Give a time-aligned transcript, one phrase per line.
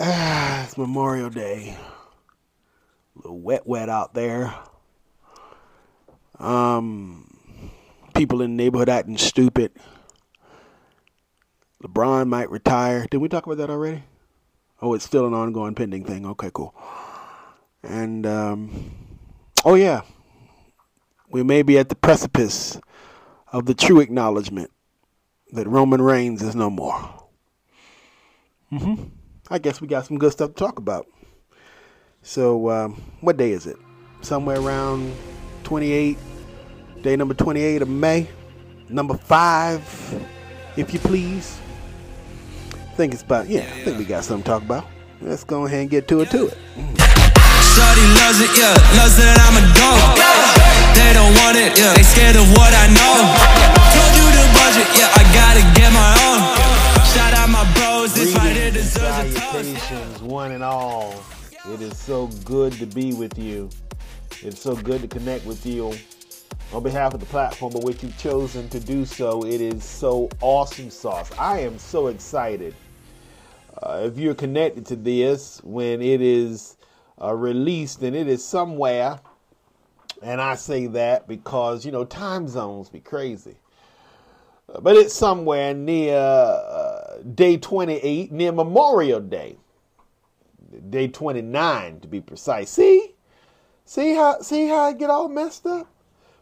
[0.00, 1.76] Ah, it's Memorial Day.
[3.14, 4.52] A little wet, wet out there.
[6.40, 7.30] Um,
[8.12, 9.70] people in the neighborhood acting stupid.
[11.80, 13.06] LeBron might retire.
[13.08, 14.02] Did we talk about that already?
[14.82, 16.26] Oh, it's still an ongoing pending thing.
[16.26, 16.74] Okay, cool.
[17.84, 18.90] And um,
[19.64, 20.00] oh yeah,
[21.30, 22.80] we may be at the precipice
[23.52, 24.72] of the true acknowledgement
[25.52, 27.28] that Roman Reigns is no more.
[28.72, 29.04] Mm-hmm.
[29.54, 31.06] I guess we got some good stuff to talk about.
[32.22, 33.76] So, um, what day is it?
[34.20, 35.14] Somewhere around
[35.62, 36.18] 28,
[37.02, 38.26] day number 28 of May,
[38.88, 39.78] number five,
[40.76, 41.56] if you please.
[42.72, 44.86] I think it's about, yeah, I think we got something to talk about.
[45.20, 46.58] Let's go ahead and get to it, to it.
[46.74, 49.62] Shorty loves it, yeah, loves that I'm a.
[50.98, 53.22] They don't want it, yeah, they scared of what I know.
[53.94, 56.53] Told you the budget, yeah, I gotta get my own.
[58.04, 59.80] Shout out my bros, this right here deserves a toast.
[59.80, 61.14] Salutations, one and all.
[61.72, 63.70] It is so good to be with you.
[64.42, 65.94] It's so good to connect with you.
[66.72, 70.28] On behalf of the platform of which you've chosen to do so, it is so
[70.40, 71.30] awesome sauce.
[71.38, 72.74] I am so excited.
[73.82, 76.76] Uh, if you're connected to this when it is
[77.22, 79.20] uh, released, and it is somewhere,
[80.22, 83.56] and I say that because, you know, time zones be crazy.
[84.80, 89.56] But it's somewhere near uh, day 28, near Memorial Day
[90.90, 92.70] day 29 to be precise.
[92.70, 93.14] See?
[93.84, 95.88] See how see how I get all messed up?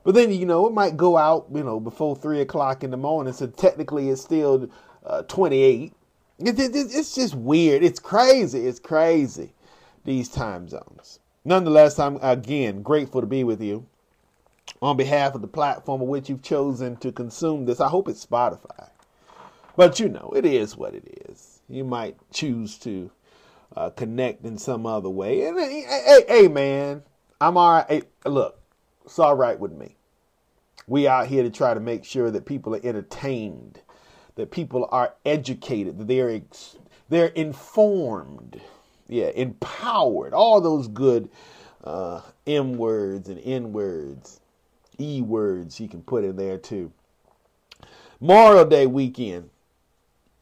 [0.04, 2.96] But then you know it might go out you know before three o'clock in the
[2.96, 4.68] morning, so technically it's still
[5.04, 5.92] uh, 28.
[6.38, 7.82] It, it, it's just weird.
[7.82, 8.66] It's crazy.
[8.66, 9.52] It's crazy.
[10.04, 11.18] These time zones.
[11.44, 13.86] Nonetheless, I'm again grateful to be with you.
[14.82, 18.26] On behalf of the platform of which you've chosen to consume this, I hope it's
[18.26, 18.90] Spotify.
[19.76, 21.60] But you know, it is what it is.
[21.68, 23.10] You might choose to
[23.76, 25.46] uh, connect in some other way.
[25.46, 27.02] And hey, hey, hey, man,
[27.40, 27.86] I'm all right.
[27.88, 28.60] Hey, look,
[29.04, 29.96] it's all right with me.
[30.88, 33.80] We out here to try to make sure that people are entertained,
[34.34, 36.76] that people are educated, that they're ex-
[37.08, 38.60] they're informed,
[39.06, 40.34] yeah, empowered.
[40.34, 41.30] All those good
[41.84, 44.40] uh, M words and N words,
[45.02, 46.92] E words you can put in there too.
[48.20, 49.50] Memorial Day weekend.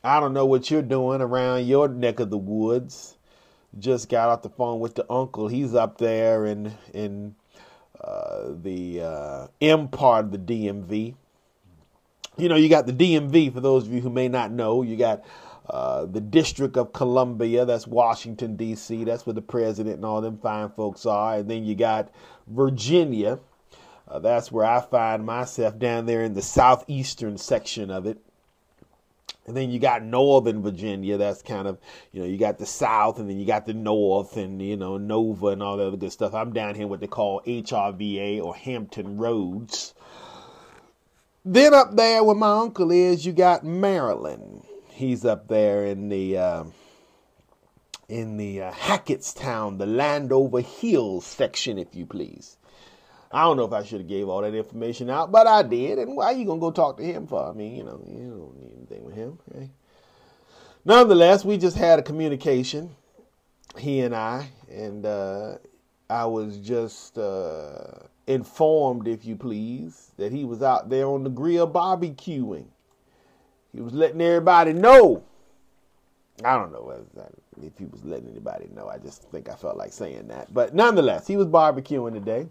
[0.05, 3.17] I don't know what you're doing around your neck of the woods
[3.79, 5.49] just got off the phone with the uncle.
[5.49, 7.35] He's up there in in
[8.01, 11.15] uh, the uh, M part of the DMV.
[12.37, 13.53] You know, you got the DMV.
[13.53, 15.23] For those of you who may not know, you got
[15.69, 17.65] uh, the District of Columbia.
[17.65, 19.05] That's Washington D.C.
[19.05, 21.37] That's where the president and all them fine folks are.
[21.37, 22.11] And then you got
[22.49, 23.39] Virginia.
[24.11, 28.19] Uh, that's where I find myself down there in the southeastern section of it.
[29.47, 31.17] And then you got Northern Virginia.
[31.17, 31.79] That's kind of,
[32.13, 34.97] you know, you got the South and then you got the North and, you know,
[34.97, 36.35] Nova and all that other good stuff.
[36.35, 39.95] I'm down here what they call HRVA or Hampton Roads.
[41.45, 44.65] Then up there where my uncle is, you got Maryland.
[44.89, 46.65] He's up there in the, uh,
[48.09, 52.59] in the uh, Hackettstown, the Landover Hills section, if you please.
[53.33, 55.99] I don't know if I should have gave all that information out, but I did.
[55.99, 57.49] And why are you gonna go talk to him for?
[57.49, 59.39] I mean, you know, you don't need anything with him.
[59.55, 59.71] Okay?
[60.85, 62.91] Nonetheless, we just had a communication,
[63.79, 65.59] he and I, and uh,
[66.09, 71.31] I was just uh, informed, if you please, that he was out there on the
[71.31, 72.67] grill barbecuing.
[73.73, 75.23] He was letting everybody know.
[76.45, 76.91] I don't know
[77.63, 78.89] if he was letting anybody know.
[78.89, 80.53] I just think I felt like saying that.
[80.53, 82.49] But nonetheless, he was barbecuing today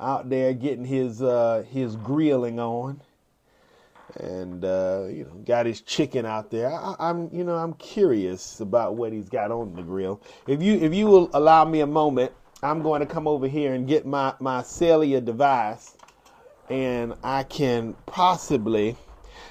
[0.00, 3.00] out there getting his uh, his grilling on,
[4.16, 6.72] and uh, you know got his chicken out there.
[6.72, 10.20] I, am you know I'm curious about what he's got on the grill.
[10.46, 12.32] If you if you will allow me a moment,
[12.62, 15.96] I'm going to come over here and get my my cellular device,
[16.68, 18.96] and I can possibly.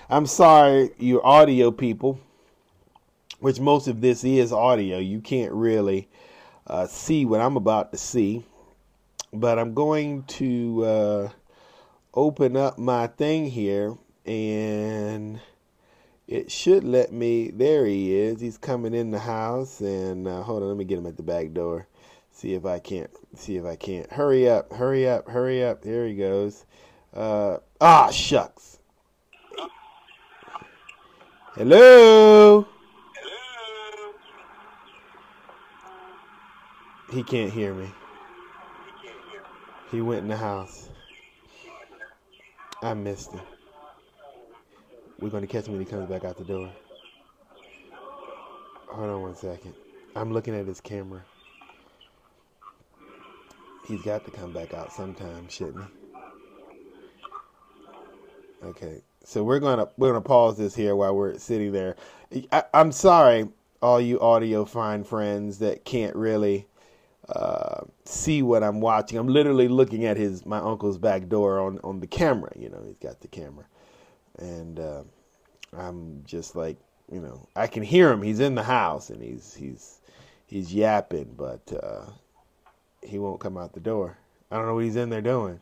[0.09, 2.17] I'm sorry, you audio people,
[3.39, 4.99] which most of this is audio.
[4.99, 6.07] You can't really
[6.65, 8.45] uh, see what I'm about to see
[9.39, 11.29] but I'm going to uh,
[12.13, 13.95] open up my thing here
[14.25, 15.39] and
[16.27, 18.41] it should let me there he is.
[18.41, 21.23] He's coming in the house and uh, hold on let me get him at the
[21.23, 21.87] back door.
[22.31, 24.11] See if I can't see if I can't.
[24.11, 25.81] Hurry up hurry up hurry up.
[25.81, 26.65] There he goes.
[27.13, 28.79] Uh, ah shucks.
[31.55, 32.67] Hello.
[33.15, 34.13] hello
[37.11, 37.89] he can't hear me
[39.91, 40.89] he went in the house.
[42.81, 43.41] I missed him.
[45.19, 46.69] We're going to catch him when he comes back out the door.
[48.87, 49.73] Hold on one second.
[50.15, 51.23] I'm looking at his camera.
[53.87, 55.91] He's got to come back out sometime, shouldn't he?
[58.63, 61.95] Okay, so we're gonna we're gonna pause this here while we're sitting there.
[62.51, 63.47] I, am sorry,
[63.81, 66.67] all you audio fine friends that can't really
[67.29, 67.66] uh,
[68.07, 69.17] see what I'm watching.
[69.17, 72.51] I'm literally looking at his my uncle's back door on on the camera.
[72.55, 73.65] You know, he's got the camera,
[74.39, 75.03] and uh,
[75.75, 76.77] I'm just like,
[77.11, 78.21] you know, I can hear him.
[78.21, 79.99] He's in the house and he's he's
[80.45, 82.05] he's yapping, but uh,
[83.01, 84.17] he won't come out the door.
[84.51, 85.59] I don't know what he's in there doing.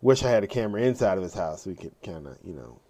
[0.00, 2.54] Wish I had a camera inside of his house so we could kind of, you
[2.54, 2.80] know,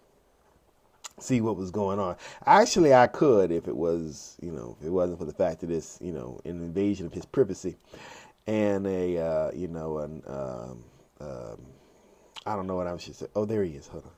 [1.19, 2.15] see what was going on.
[2.45, 5.69] Actually, I could if it was, you know, if it wasn't for the fact that
[5.69, 7.75] it's, you know, an invasion of his privacy
[8.47, 10.83] and a, uh, you know, an, um,
[11.19, 11.61] um,
[12.45, 13.27] I don't know what I should say.
[13.35, 13.87] Oh, there he is.
[13.87, 14.11] Hold on.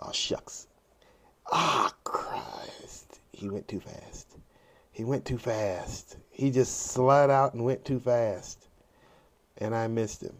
[0.00, 0.66] Oh, shucks.
[1.50, 3.20] Ah, Christ.
[3.32, 4.36] He went too fast.
[4.92, 6.16] He went too fast.
[6.30, 8.68] He just slid out and went too fast.
[9.56, 10.34] And I missed him.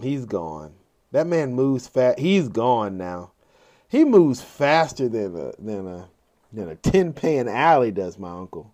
[0.00, 0.72] He's gone.
[1.12, 2.18] That man moves fast.
[2.18, 3.32] He's gone now.
[3.88, 6.08] He moves faster than a than a
[6.52, 8.72] than a tin pan alley does, my uncle.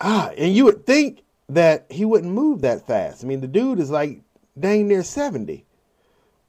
[0.00, 3.24] Ah, and you would think that he wouldn't move that fast.
[3.24, 4.20] I mean, the dude is like
[4.58, 5.64] dang near seventy,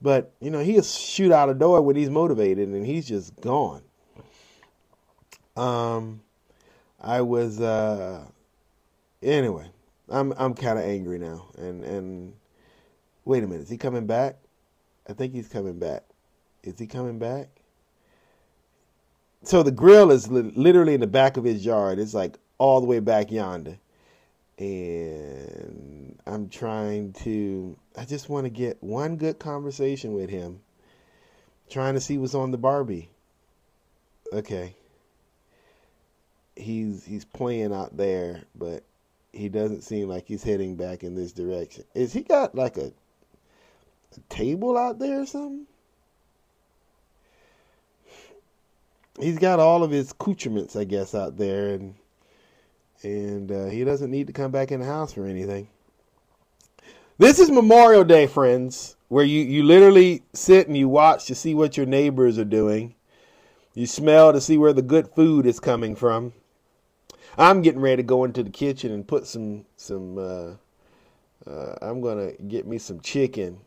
[0.02, 3.82] but you know he'll shoot out a door when he's motivated, and he's just gone.
[5.58, 6.22] Um,
[7.02, 8.26] I was uh,
[9.22, 9.70] anyway.
[10.08, 12.34] I'm I'm kind of angry now, and and
[13.26, 14.38] Wait a minute, is he coming back?
[15.10, 16.04] I think he's coming back.
[16.64, 17.50] Is he coming back?
[19.42, 21.98] So the grill is li- literally in the back of his yard.
[21.98, 23.80] It's like all the way back yonder.
[24.58, 30.62] And I'm trying to, I just want to get one good conversation with him.
[31.70, 33.10] Trying to see what's on the Barbie.
[34.32, 34.76] Okay.
[36.56, 38.84] He's he's playing out there, but
[39.34, 41.84] he doesn't seem like he's heading back in this direction.
[41.94, 42.94] Is he got like a
[44.16, 45.68] a table out there or something?
[49.20, 51.96] He's got all of his accoutrements, I guess, out there, and
[53.04, 55.68] and uh, he doesn't need to come back in the house for anything.
[57.18, 61.54] This is Memorial Day, friends, where you, you literally sit and you watch to see
[61.54, 62.96] what your neighbors are doing.
[63.74, 66.34] You smell to see where the good food is coming from.
[67.38, 70.18] I'm getting ready to go into the kitchen and put some some.
[70.18, 70.54] Uh,
[71.50, 73.60] uh, I'm gonna get me some chicken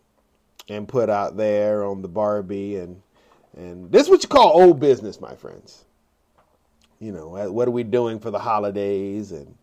[0.69, 3.03] and put out there on the Barbie and
[3.57, 5.85] and this is what you call old business, my friends.
[7.01, 9.55] You know, uh, what are we doing for the holidays and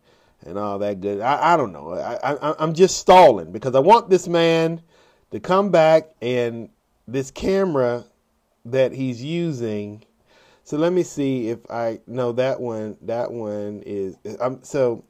[0.44, 1.20] and all that good.
[1.20, 1.94] I, I don't know.
[1.94, 4.82] I, I I'm just stalling because I want this man
[5.30, 6.68] to come back and
[7.08, 8.04] this camera
[8.64, 10.04] that he's using.
[10.64, 12.96] So let me see if I know that one.
[13.02, 14.16] That one is.
[14.40, 15.04] I'm so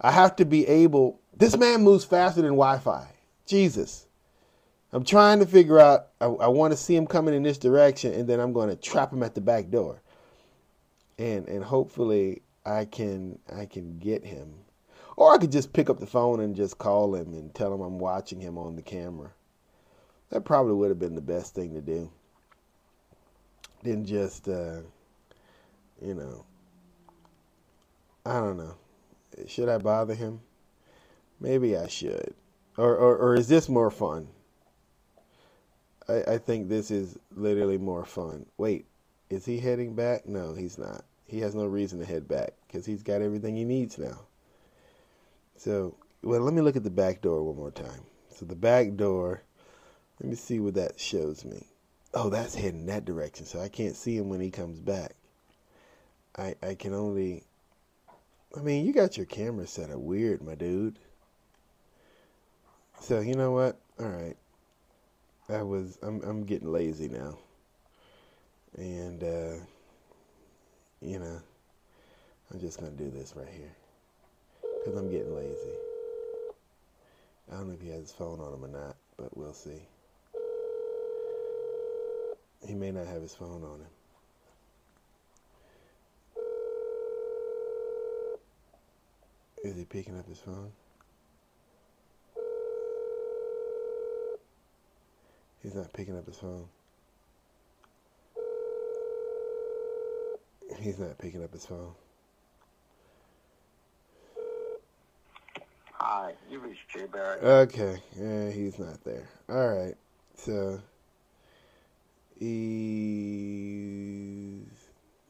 [0.00, 1.20] I have to be able.
[1.36, 3.06] This man moves faster than Wi-Fi.
[3.46, 4.06] Jesus.
[4.92, 6.08] I'm trying to figure out.
[6.20, 8.76] I, I want to see him coming in this direction, and then I'm going to
[8.76, 10.02] trap him at the back door,
[11.18, 14.54] and and hopefully I can I can get him,
[15.16, 17.80] or I could just pick up the phone and just call him and tell him
[17.80, 19.30] I'm watching him on the camera.
[20.30, 22.10] That probably would have been the best thing to do.
[23.82, 24.80] Then just, uh,
[26.02, 26.44] you know,
[28.26, 28.74] I don't know.
[29.46, 30.40] Should I bother him?
[31.40, 32.34] Maybe I should.
[32.76, 34.28] Or, or, or is this more fun?
[36.08, 38.46] I, I think this is literally more fun.
[38.56, 38.86] Wait,
[39.30, 40.26] is he heading back?
[40.26, 41.04] No, he's not.
[41.28, 44.20] He has no reason to head back because he's got everything he needs now.
[45.56, 48.02] So, well, let me look at the back door one more time.
[48.30, 49.42] So the back door,
[50.20, 51.66] let me see what that shows me.
[52.14, 55.14] Oh, that's heading that direction, so I can't see him when he comes back.
[56.36, 57.44] I I can only.
[58.56, 60.98] I mean, you got your camera set up weird, my dude.
[63.00, 63.78] So you know what?
[64.00, 64.36] All right.
[65.50, 67.38] I was I'm I'm getting lazy now,
[68.76, 69.64] and uh,
[71.00, 71.40] you know
[72.52, 73.74] I'm just gonna do this right here
[74.62, 75.76] because I'm getting lazy.
[77.50, 79.82] I don't know if he has his phone on him or not, but we'll see.
[82.66, 83.86] He may not have his phone on him.
[89.64, 90.70] Is he picking up his phone?
[95.62, 96.66] He's not picking up his phone.
[100.80, 101.92] He's not picking up his phone.
[105.92, 107.42] Hi, you reached Jay Barrett.
[107.42, 109.28] Okay, yeah, he's not there.
[109.48, 109.96] All right,
[110.36, 110.80] so
[112.38, 112.48] he's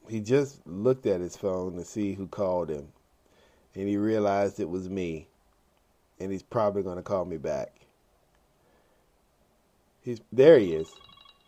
[0.07, 2.89] he just looked at his phone to see who called him,
[3.73, 5.27] and he realized it was me,
[6.19, 7.71] and he's probably going to call me back.
[10.01, 10.59] He's there.
[10.59, 10.89] He is.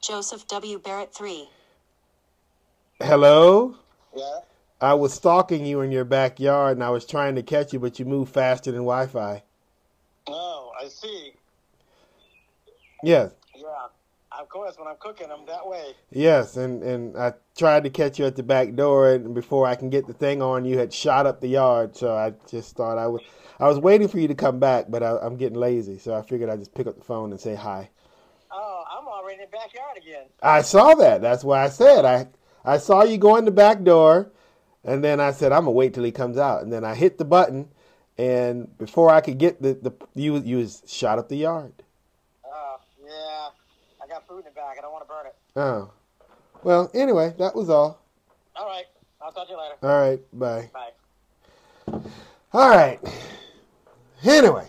[0.02, 0.80] Joseph W.
[0.80, 1.48] Barrett 3.
[3.00, 3.76] Hello.
[4.16, 4.40] Yeah?
[4.80, 8.00] I was stalking you in your backyard, and I was trying to catch you, but
[8.00, 9.44] you moved faster than Wi-Fi.
[10.28, 11.34] Oh, I see.
[13.04, 13.32] Yes.
[13.56, 13.68] Yeah.
[14.40, 15.94] Of course, when I'm cooking, I'm that way.
[16.10, 19.76] Yes, and, and I tried to catch you at the back door, and before I
[19.76, 21.96] can get the thing on, you had shot up the yard.
[21.96, 23.22] So I just thought I would.
[23.60, 26.24] I was waiting for you to come back, but I, I'm getting lazy, so I
[26.24, 27.90] figured I'd just pick up the phone and say hi.
[28.52, 30.26] Oh, I'm already in the backyard again.
[30.42, 31.22] I saw that.
[31.22, 32.28] That's why I said I.
[32.64, 34.32] I saw you go in the back door,
[34.84, 37.18] and then I said I'm gonna wait till he comes out, and then I hit
[37.18, 37.70] the button,
[38.18, 41.74] and before I could get the the you you was shot up the yard.
[42.46, 43.50] Oh, yeah.
[44.04, 44.76] I got food in the back.
[44.78, 45.36] I don't want to burn it.
[45.56, 45.92] Oh,
[46.64, 46.92] well.
[46.94, 48.00] Anyway, that was all.
[48.56, 48.86] All right.
[49.22, 49.76] I'll talk to you later.
[49.84, 50.20] All right.
[50.34, 50.70] Bye.
[50.74, 52.02] Bye.
[52.54, 53.00] All right.
[54.24, 54.68] Anyway,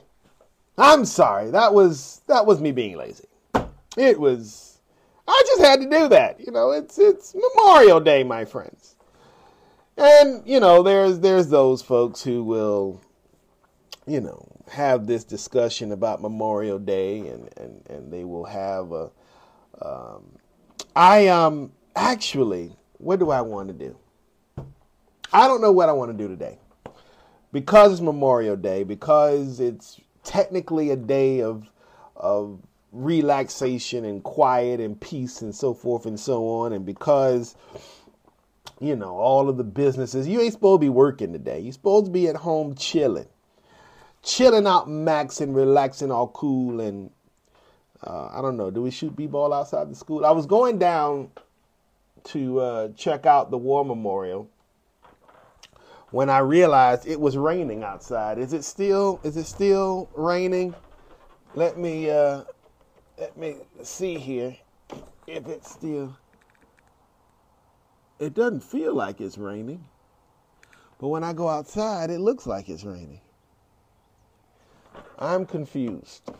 [0.79, 1.51] I'm sorry.
[1.51, 3.27] That was that was me being lazy.
[3.97, 4.72] It was.
[5.27, 6.41] I just had to do that.
[6.41, 8.97] You know, it's it's Memorial Day, my friends.
[9.97, 13.01] And you know, there's there's those folks who will,
[14.07, 19.11] you know, have this discussion about Memorial Day, and and and they will have a.
[19.81, 20.25] Um,
[20.95, 23.97] I um actually, what do I want to do?
[25.33, 26.59] I don't know what I want to do today
[27.53, 31.71] because it's Memorial Day, because it's technically a day of
[32.17, 32.61] of
[32.93, 37.57] relaxation and quiet and peace and so forth and so on, and because
[38.81, 41.61] you know all of the businesses, you ain't supposed to be working today.
[41.61, 43.29] You're supposed to be at home chilling,
[44.23, 47.11] chilling out, maxing, relaxing, all cool and.
[48.05, 48.69] Uh, I don't know.
[48.69, 50.27] Do we shoot b-ball outside the school?
[50.27, 51.31] I was going down
[52.25, 54.51] to uh, check out the war memorial
[56.13, 58.39] when I realized it was raining outside.
[58.39, 60.75] Is it still is it still raining?
[61.55, 62.43] Let me uh
[63.19, 64.57] let me see here
[65.27, 66.17] if it's still
[68.19, 69.85] It doesn't feel like it's raining.
[71.01, 73.21] But when I go outside, it looks like it's raining.
[75.19, 76.31] I'm confused.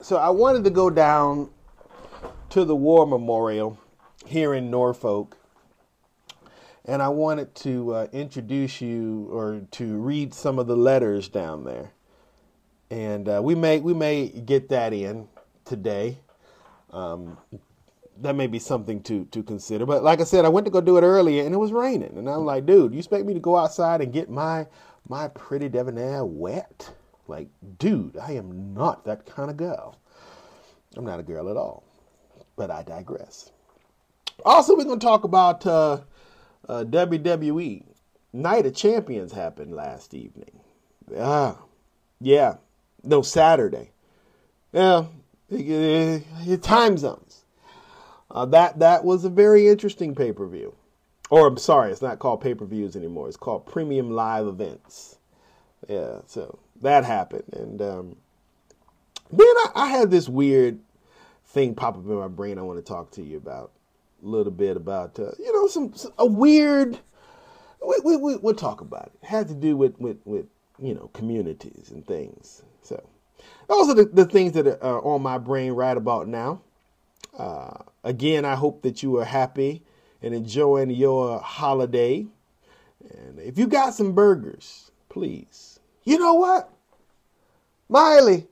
[0.00, 1.50] So I wanted to go down
[2.50, 3.78] to the war memorial
[4.26, 5.36] here in Norfolk
[6.84, 11.64] and I wanted to uh, introduce you or to read some of the letters down
[11.64, 11.92] there.
[12.90, 15.28] And uh, we may we may get that in
[15.68, 16.18] today.
[16.90, 17.38] Um,
[18.20, 19.86] that may be something to to consider.
[19.86, 22.16] But like I said, I went to go do it earlier, and it was raining,
[22.16, 24.66] and I'm like, dude, you expect me to go outside and get my
[25.08, 26.90] my pretty debonair wet?
[27.28, 27.48] Like,
[27.78, 29.96] dude, I am not that kind of girl.
[30.96, 31.84] I'm not a girl at all.
[32.56, 33.52] But I digress.
[34.44, 35.66] Also, we're to talk about.
[35.66, 36.00] Uh,
[36.68, 37.84] uh, WWE
[38.32, 40.60] Night of Champions happened last evening.
[41.16, 41.58] Ah,
[42.20, 42.56] yeah,
[43.02, 43.90] no Saturday.
[44.72, 45.06] Yeah,
[46.62, 47.44] time zones.
[48.30, 50.74] Uh, that that was a very interesting pay per view.
[51.30, 53.28] Or I'm sorry, it's not called pay per views anymore.
[53.28, 55.18] It's called premium live events.
[55.88, 58.16] Yeah, so that happened, and um,
[59.30, 60.80] then I, I had this weird
[61.46, 62.58] thing pop up in my brain.
[62.58, 63.70] I want to talk to you about
[64.22, 66.98] a little bit about uh, you know some, some, a weird.
[67.86, 69.12] We, we, we we'll talk about it.
[69.22, 69.28] it.
[69.28, 70.46] Had to do with with with
[70.78, 72.62] you know communities and things.
[72.82, 73.02] So
[73.68, 76.62] those are the, the things that are on my brain right about now.
[77.36, 79.82] Uh, again, I hope that you are happy
[80.22, 82.26] and enjoying your holiday.
[83.10, 85.78] And if you got some burgers, please.
[86.04, 86.70] You know what,
[87.88, 88.48] Miley.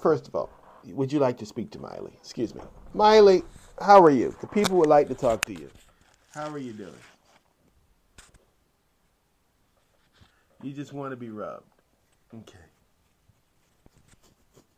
[0.00, 0.50] First of all,
[0.86, 2.12] would you like to speak to Miley?
[2.22, 2.62] Excuse me,
[2.94, 3.42] Miley
[3.80, 4.34] how are you?
[4.40, 5.70] The people would like to talk to you.
[6.34, 6.92] How are you doing?
[10.62, 11.64] You just want to be rubbed.
[12.34, 12.58] Okay.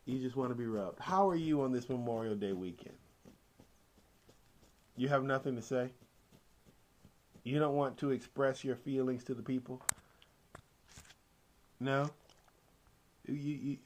[0.05, 0.99] You just want to be rubbed.
[0.99, 2.95] How are you on this Memorial Day weekend?
[4.97, 5.91] You have nothing to say?
[7.43, 9.81] You don't want to express your feelings to the people?
[11.79, 12.09] No?
[13.27, 13.77] You, you,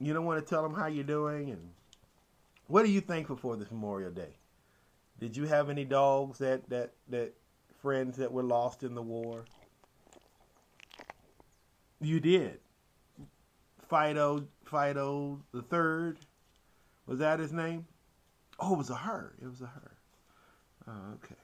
[0.00, 1.70] you don't want to tell them how you're doing and
[2.68, 4.34] what are you thankful for this Memorial Day?
[5.20, 7.34] Did you have any dogs that that that
[7.80, 9.44] friends that were lost in the war?
[12.00, 12.61] You did.
[13.92, 16.16] Fido Fido the third.
[17.06, 17.84] Was that his name?
[18.58, 19.34] Oh, it was a her.
[19.42, 19.92] It was a her.
[20.88, 21.34] Oh, okay.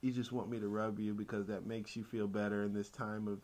[0.00, 2.88] You just want me to rub you because that makes you feel better in this
[2.90, 3.40] time of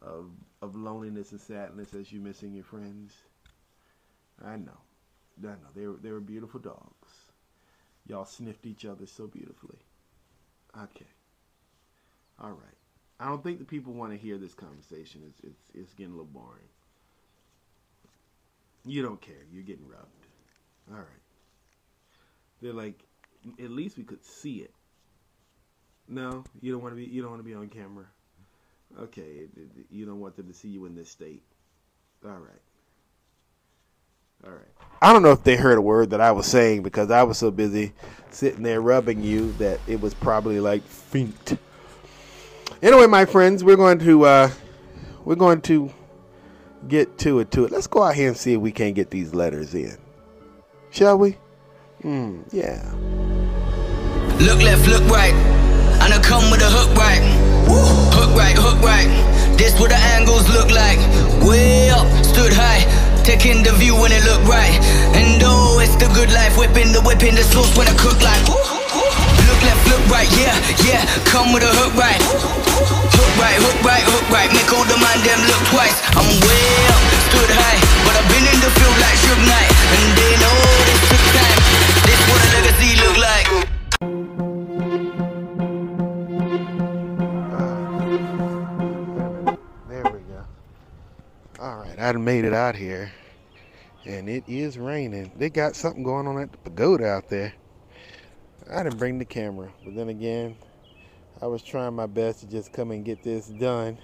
[0.00, 0.30] of
[0.62, 3.12] of loneliness and sadness as you're missing your friends.
[4.42, 4.80] I know.
[5.42, 7.10] I know they were they were beautiful dogs.
[8.06, 9.80] Y'all sniffed each other so beautifully.
[10.82, 11.10] Okay.
[12.40, 12.78] All right.
[13.20, 15.20] I don't think the people want to hear this conversation.
[15.28, 16.68] It's it's it's getting a little boring.
[18.84, 19.34] You don't care.
[19.52, 20.26] You're getting rubbed.
[20.90, 21.06] All right.
[22.60, 23.02] They're like,
[23.62, 24.72] at least we could see it.
[26.08, 27.04] No, you don't want to be.
[27.04, 28.04] You don't want to be on camera.
[29.00, 29.48] Okay,
[29.90, 31.42] you don't want them to see you in this state.
[32.24, 32.62] All right.
[34.46, 34.68] All right.
[35.00, 37.38] I don't know if they heard a word that I was saying because I was
[37.38, 37.92] so busy
[38.30, 41.58] sitting there rubbing you that it was probably like faint.
[42.82, 44.50] Anyway, my friends, we're going to uh,
[45.24, 45.90] we're going to
[46.88, 47.50] get to it.
[47.52, 47.72] To it.
[47.72, 49.96] Let's go out here and see if we can't get these letters in.
[50.90, 51.36] Shall we?
[52.02, 52.42] Hmm.
[52.52, 52.82] Yeah.
[54.40, 55.34] Look left, look right.
[56.02, 57.22] And I come with a hook right.
[57.66, 59.08] Hook right, hook right.
[59.56, 60.98] This what the angles look like.
[61.46, 62.84] Way up, stood high.
[63.24, 64.78] Taking the view when it look right.
[65.16, 66.58] And oh, it's the good life.
[66.58, 68.83] Whipping the whip in the sauce when I cook like.
[69.44, 71.04] Look left, look right, yeah, yeah.
[71.28, 72.20] Come with a hook right.
[72.20, 74.48] Hook right, hook right, hook right.
[74.52, 76.00] Make all the man them look twice.
[76.16, 77.80] I'm way up, stood high.
[78.08, 79.70] But I've been in the field like Suge Knight.
[79.94, 80.56] And they know
[80.88, 81.60] this took time.
[82.08, 83.48] This what a legacy look like.
[89.88, 90.40] There we go.
[91.60, 93.12] All right, I made it out here,
[94.06, 95.32] and it is raining.
[95.36, 97.52] They got something going on at the pagoda out there.
[98.70, 100.56] I didn't bring the camera, but then again,
[101.42, 103.98] I was trying my best to just come and get this done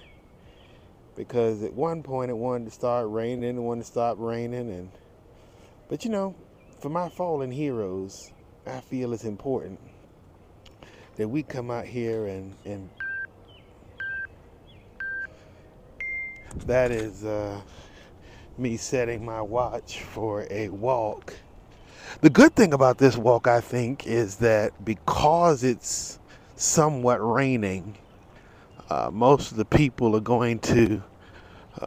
[1.15, 4.69] because at one point it wanted to start raining, and it wanted to stop raining,
[4.69, 4.91] and
[5.89, 6.35] but you know,
[6.79, 8.31] for my fallen heroes,
[8.67, 9.79] I feel it's important
[11.15, 12.89] that we come out here and and
[16.65, 17.59] that is uh,
[18.57, 21.33] me setting my watch for a walk.
[22.19, 26.19] The good thing about this walk, I think, is that because it's
[26.55, 27.97] somewhat raining,
[28.89, 31.01] uh, most of the people are going to,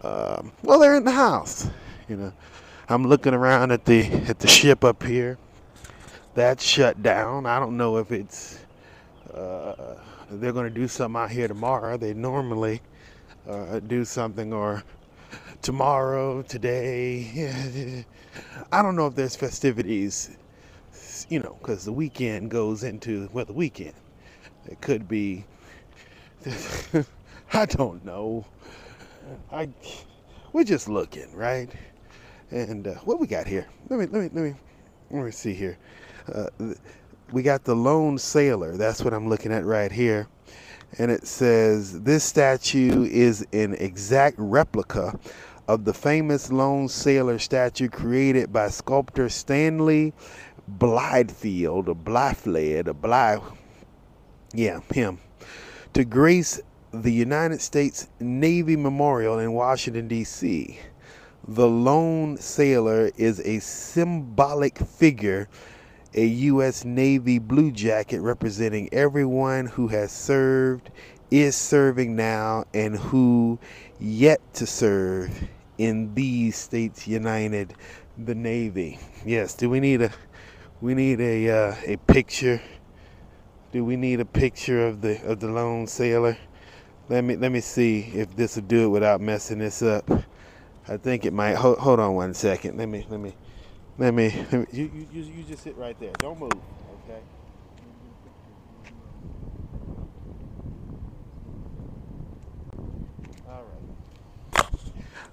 [0.02, 1.68] uh, well, they're in the house.
[2.08, 2.32] You know,
[2.88, 5.38] I'm looking around at the at the ship up here.
[6.34, 7.46] That's shut down.
[7.46, 8.58] I don't know if it's
[9.32, 9.96] uh,
[10.30, 11.96] they're going to do something out here tomorrow.
[11.96, 12.80] They normally
[13.48, 14.82] uh, do something or
[15.64, 18.04] tomorrow, today.
[18.72, 20.36] I don't know if there's festivities,
[21.30, 23.94] you know, because the weekend goes into, well, the weekend.
[24.66, 25.46] It could be,
[27.54, 28.44] I don't know.
[29.50, 29.70] I,
[30.52, 31.70] we're just looking, right?
[32.50, 33.66] And uh, what we got here?
[33.88, 34.54] Let me, let me, let me,
[35.10, 35.78] let me see here.
[36.30, 36.48] Uh,
[37.32, 38.76] we got the lone sailor.
[38.76, 40.28] That's what I'm looking at right here
[40.98, 45.18] and it says this statue is an exact replica
[45.66, 50.12] of the famous lone sailor statue created by sculptor Stanley
[50.78, 53.40] Blythefield or Blyfled or Bly
[54.52, 55.18] yeah him
[55.92, 56.60] to grace
[56.92, 60.78] the United States Navy Memorial in Washington D.C.
[61.48, 65.48] The lone sailor is a symbolic figure
[66.14, 66.84] a U.S.
[66.84, 70.90] Navy blue jacket representing everyone who has served,
[71.42, 73.58] is serving now, and who
[73.98, 77.74] yet to serve in these states united,
[78.16, 78.98] the Navy.
[79.26, 80.10] Yes, do we need a
[80.80, 82.62] we need a uh, a picture?
[83.72, 86.36] Do we need a picture of the of the lone sailor?
[87.08, 90.08] Let me let me see if this will do it without messing this up.
[90.86, 91.54] I think it might.
[91.54, 92.78] Hold, hold on one second.
[92.78, 93.34] Let me let me
[93.98, 96.12] let me, let me you, you, you just sit right there.
[96.18, 96.52] Don't move,
[97.04, 97.20] okay?
[103.48, 104.66] All right.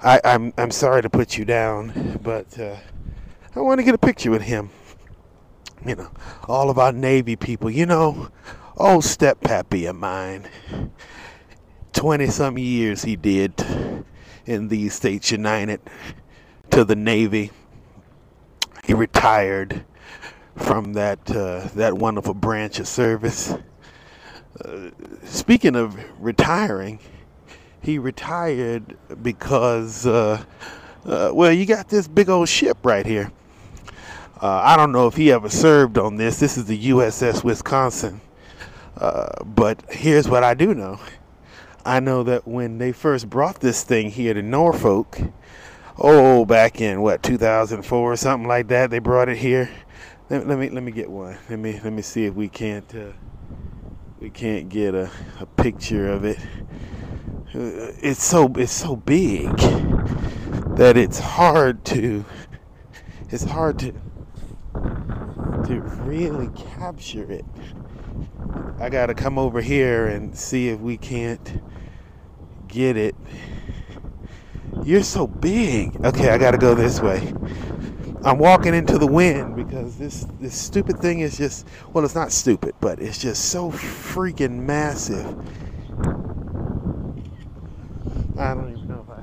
[0.04, 2.78] I, I'm I'm sorry to put you down, but uh,
[3.56, 4.70] I want to get a picture with him.
[5.86, 6.12] You know,
[6.48, 7.70] all of our Navy people.
[7.70, 8.30] You know,
[8.78, 10.48] old step pappy of mine.
[11.94, 13.54] Twenty some years he did
[14.46, 15.82] in these states united
[16.72, 17.52] to the Navy
[18.86, 19.86] he retired
[20.56, 23.54] from that uh, that wonderful branch of service.
[24.64, 24.90] Uh,
[25.24, 27.00] speaking of retiring,
[27.82, 30.44] he retired because, uh,
[31.06, 33.32] uh well, you got this big old ship right here.
[34.42, 36.40] Uh, I don't know if he ever served on this.
[36.40, 38.22] This is the USS Wisconsin.
[38.98, 41.00] Uh, but here's what I do know.
[41.86, 45.20] I know that when they first brought this thing here to Norfolk,
[45.98, 49.70] oh back in what 2004 or something like that they brought it here
[50.30, 52.96] let, let me let me get one let me let me see if we can't
[52.96, 53.12] uh,
[54.20, 56.40] we can't get a, a picture of it
[57.54, 59.56] it's so it's so big
[60.76, 62.26] that it's hard to
[63.30, 63.92] it's hard to
[65.66, 67.46] to really capture it
[68.82, 71.62] I gotta come over here and see if we can't
[72.68, 73.16] get it.
[74.84, 76.04] You're so big.
[76.04, 77.32] Okay, I gotta go this way.
[78.24, 82.32] I'm walking into the wind because this this stupid thing is just well, it's not
[82.32, 85.28] stupid, but it's just so freaking massive.
[88.38, 89.22] I don't even know if I.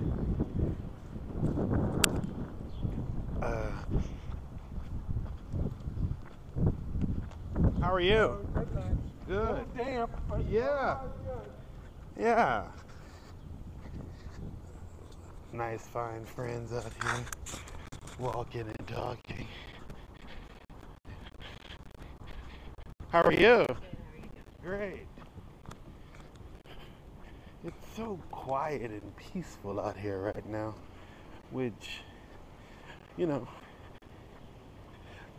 [3.47, 3.73] Uh,
[7.81, 8.37] how are you?
[9.27, 9.65] Good.
[9.77, 10.09] Damn.
[10.51, 10.99] Yeah.
[12.19, 12.65] Yeah.
[15.53, 17.25] Nice, fine friends out here
[18.19, 19.47] walking and talking.
[23.11, 23.65] How are you?
[24.63, 25.07] Great.
[27.99, 30.77] So quiet and peaceful out here right now,
[31.51, 31.99] which,
[33.17, 33.49] you know,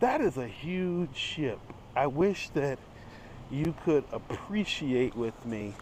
[0.00, 1.58] that is a huge ship.
[1.96, 2.78] I wish that
[3.50, 5.72] you could appreciate with me.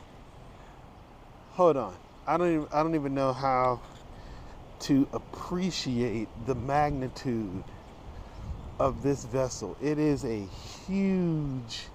[1.55, 1.97] Hold on.
[2.29, 3.81] I don't even I don't even know how
[4.83, 7.65] to appreciate the magnitude
[8.79, 9.77] of this vessel.
[9.83, 10.47] It is a
[10.87, 11.87] huge,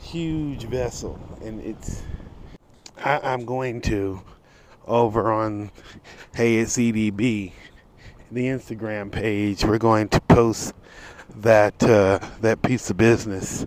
[0.00, 2.02] huge vessel, and it's.
[3.04, 4.22] I, I'm going to
[4.86, 5.70] over on
[6.34, 7.52] Hey It's EDB,
[8.30, 9.64] the Instagram page.
[9.64, 10.74] We're going to post
[11.36, 13.66] that uh, that piece of business.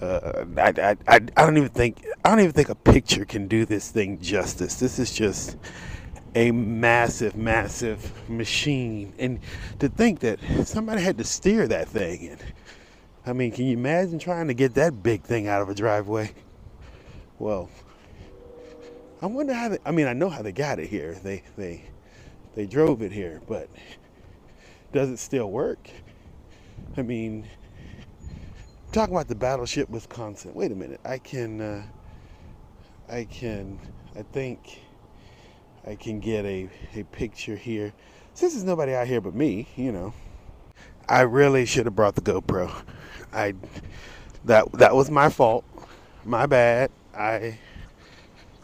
[0.00, 3.64] Uh, I, I, I, don't even think I don't even think a picture can do
[3.64, 4.76] this thing justice.
[4.76, 5.56] This is just
[6.34, 9.12] a massive, massive machine.
[9.18, 9.40] And
[9.78, 12.28] to think that somebody had to steer that thing.
[12.30, 12.40] And
[13.24, 16.32] I mean, can you imagine trying to get that big thing out of a driveway?
[17.38, 17.70] Well,
[19.22, 21.16] I wonder how they, I mean, I know how they got it here.
[21.22, 21.84] They, they,
[22.56, 23.68] they drove it here, but
[24.92, 25.88] does it still work?
[26.96, 27.46] I mean,
[28.90, 30.52] talking about the battleship Wisconsin.
[30.54, 31.00] Wait a minute.
[31.04, 31.82] I can, uh,
[33.08, 33.78] I can,
[34.16, 34.80] I think
[35.86, 37.92] I can get a, a picture here.
[38.34, 40.12] Since there's nobody out here but me, you know,
[41.08, 42.72] I really should have brought the GoPro.
[43.32, 43.54] I
[44.46, 45.64] that that was my fault.
[46.24, 46.90] My bad.
[47.14, 47.58] I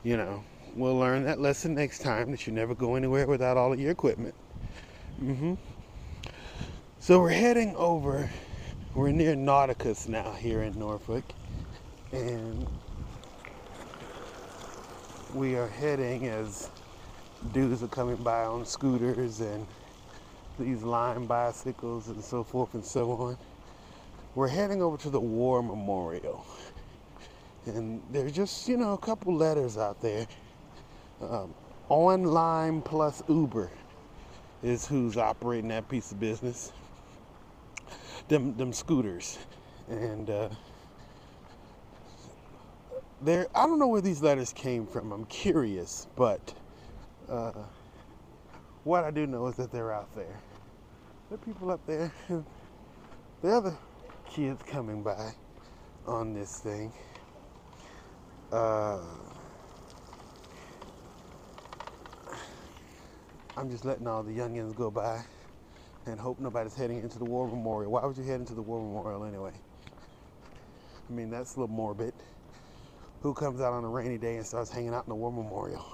[0.02, 0.42] you know,
[0.78, 3.90] we'll learn that lesson next time that you never go anywhere without all of your
[3.90, 4.34] equipment.
[5.22, 5.54] Mm-hmm.
[7.00, 8.30] So we're heading over.
[8.94, 11.24] We're near Nauticus now here in Norfolk.
[12.12, 12.66] And
[15.34, 16.70] we are heading as
[17.52, 19.66] dudes are coming by on scooters and
[20.58, 23.38] these Lime bicycles and so forth and so on.
[24.34, 26.46] We're heading over to the War Memorial.
[27.66, 30.26] And there's just, you know, a couple letters out there.
[31.20, 31.54] Um,
[31.88, 33.70] on Lime plus Uber
[34.62, 36.72] is who's operating that piece of business.
[38.28, 39.38] Them, them scooters.
[39.88, 40.48] And uh,
[43.22, 45.12] there, I don't know where these letters came from.
[45.12, 46.54] I'm curious, but
[47.28, 47.52] uh,
[48.84, 50.40] what I do know is that they're out there.
[51.28, 52.12] There are people up there.
[53.42, 53.76] The other
[54.28, 55.32] kids coming by
[56.06, 56.92] on this thing.
[58.50, 58.98] Uh,
[63.58, 65.20] I'm just letting all the youngins go by
[66.06, 67.90] and hope nobody's heading into the war memorial.
[67.90, 69.50] Why would you head into the war memorial anyway?
[71.10, 72.14] I mean, that's a little morbid.
[73.20, 75.84] Who comes out on a rainy day and starts hanging out in the war memorial?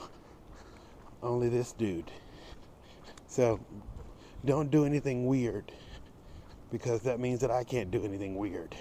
[1.22, 2.10] Only this dude.
[3.28, 3.58] So
[4.44, 5.72] don't do anything weird
[6.70, 8.76] because that means that I can't do anything weird.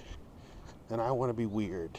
[0.90, 1.98] And I want to be weird.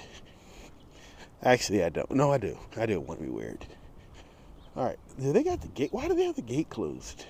[1.43, 2.11] Actually, I don't.
[2.11, 2.59] No, I do.
[2.77, 3.65] I do want to be weird.
[4.77, 4.99] All right.
[5.21, 5.93] Do they got the gate?
[5.93, 7.27] Why do they have the gate closed?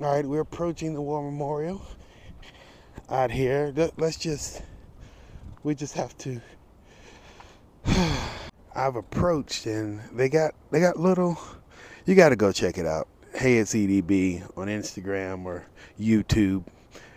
[0.00, 1.82] All right, we're approaching the War Memorial
[3.10, 3.74] out here.
[3.96, 4.62] Let's just,
[5.64, 6.40] we just have to.
[8.74, 11.36] I've approached and they got they got little
[12.08, 13.06] you got to go check it out.
[13.34, 15.66] Hey, it's EDB on Instagram or
[16.00, 16.64] YouTube.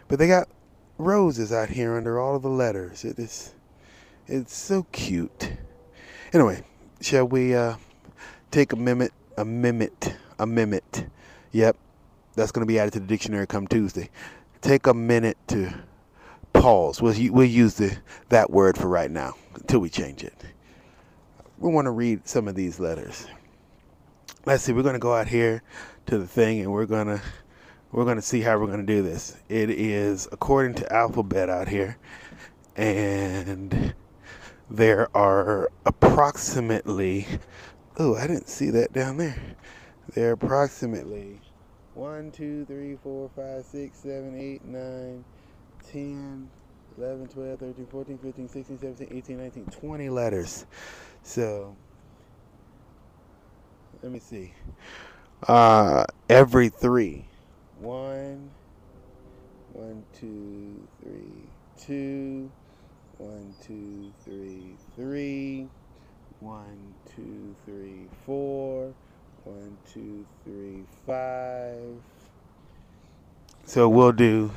[0.09, 0.49] But they got
[0.97, 3.05] roses out here under all of the letters.
[3.05, 3.53] It is,
[4.27, 5.53] it's so cute.
[6.33, 6.63] Anyway,
[6.99, 7.75] shall we uh,
[8.51, 11.07] take a minute, a minute, a minute?
[11.51, 11.77] Yep,
[12.35, 14.09] that's going to be added to the dictionary come Tuesday.
[14.61, 15.73] Take a minute to
[16.53, 17.01] pause.
[17.01, 17.97] We'll, we'll use the,
[18.29, 20.35] that word for right now until we change it.
[21.57, 23.27] We want to read some of these letters
[24.45, 25.61] let's see we're going to go out here
[26.07, 27.21] to the thing and we're going to
[27.91, 31.47] we're going to see how we're going to do this it is according to alphabet
[31.47, 31.95] out here
[32.75, 33.93] and
[34.69, 37.27] there are approximately
[37.97, 41.39] oh i didn't see that down there are approximately
[41.93, 45.25] 1 2 3 4 5 6 7 8 9
[45.91, 46.49] 10
[46.97, 50.65] 11, 12, 13, 14, 15, 16, 17, 18, 19, 20 letters.
[51.23, 51.75] So,
[54.03, 54.53] let me see.
[55.47, 57.25] Uh, every three.
[57.79, 58.51] One,
[59.73, 62.51] one, two, three, two,
[63.17, 65.67] one, two, three, three,
[66.39, 68.93] one, two, three, four,
[69.43, 71.95] one, two, three, five.
[73.65, 74.51] So we'll do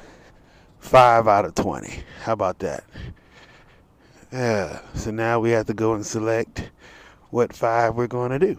[0.78, 2.02] five out of 20.
[2.22, 2.84] How about that?
[4.32, 6.70] Yeah, so now we have to go and select
[7.30, 8.58] what five we're going to do.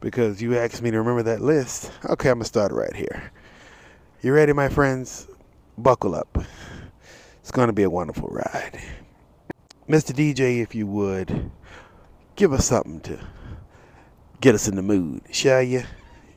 [0.00, 1.92] Because you asked me to remember that list.
[2.04, 3.30] Okay, I'm going to start right here.
[4.22, 5.28] You ready, my friends?
[5.78, 6.38] Buckle up.
[7.40, 8.80] It's going to be a wonderful ride.
[9.88, 10.12] Mr.
[10.12, 11.50] DJ, if you would,
[12.40, 13.18] give us something to
[14.40, 15.82] get us in the mood, shall you?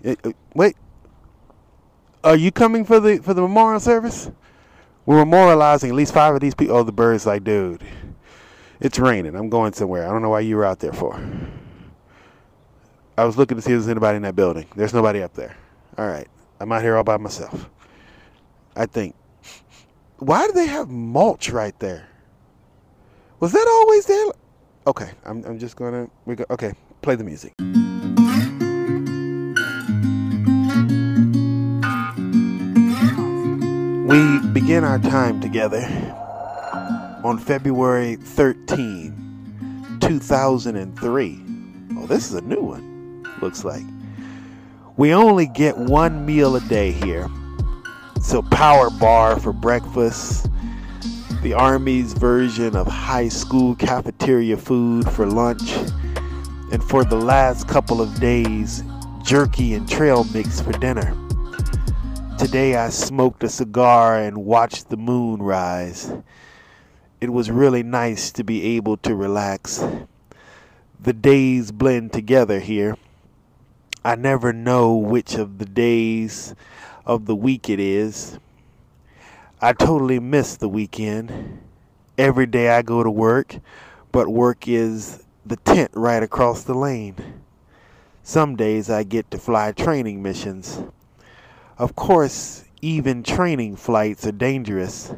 [0.06, 0.76] Uh, uh, Wait.
[2.26, 4.30] Are you coming for the for the memorial service?
[5.06, 6.76] We're memorializing at least five of these people.
[6.76, 7.82] Oh, the bird's like, dude,
[8.82, 9.34] it's raining.
[9.36, 10.06] I'm going somewhere.
[10.06, 11.18] I don't know why you were out there for.
[13.18, 14.68] I was looking to see if there's anybody in that building.
[14.76, 15.56] There's nobody up there.
[15.98, 16.28] All right.
[16.60, 17.70] I'm out here all by myself.
[18.76, 19.16] I think.
[20.18, 22.08] Why do they have mulch right there?
[23.40, 24.26] Was that always there?
[24.86, 26.10] Okay, I'm, I'm just gonna.
[26.26, 26.44] We go.
[26.50, 27.54] Okay, play the music.
[34.06, 35.80] We begin our time together
[37.24, 41.44] on February 13, 2003.
[41.96, 43.86] Oh, this is a new one, looks like.
[44.98, 47.30] We only get one meal a day here.
[48.22, 50.50] So, power bar for breakfast,
[51.44, 55.74] the Army's version of high school cafeteria food for lunch,
[56.72, 58.82] and for the last couple of days,
[59.24, 61.14] jerky and trail mix for dinner.
[62.40, 66.14] Today I smoked a cigar and watched the moon rise.
[67.20, 69.84] It was really nice to be able to relax.
[70.98, 72.96] The days blend together here.
[74.06, 76.56] I never know which of the days
[77.06, 78.40] of the week it is.
[79.64, 81.62] I totally miss the weekend.
[82.18, 83.60] Every day I go to work,
[84.12, 87.16] but work is the tent right across the lane.
[88.24, 90.84] Some days I get to fly training missions.
[91.78, 95.14] Of course, even training flights are dangerous.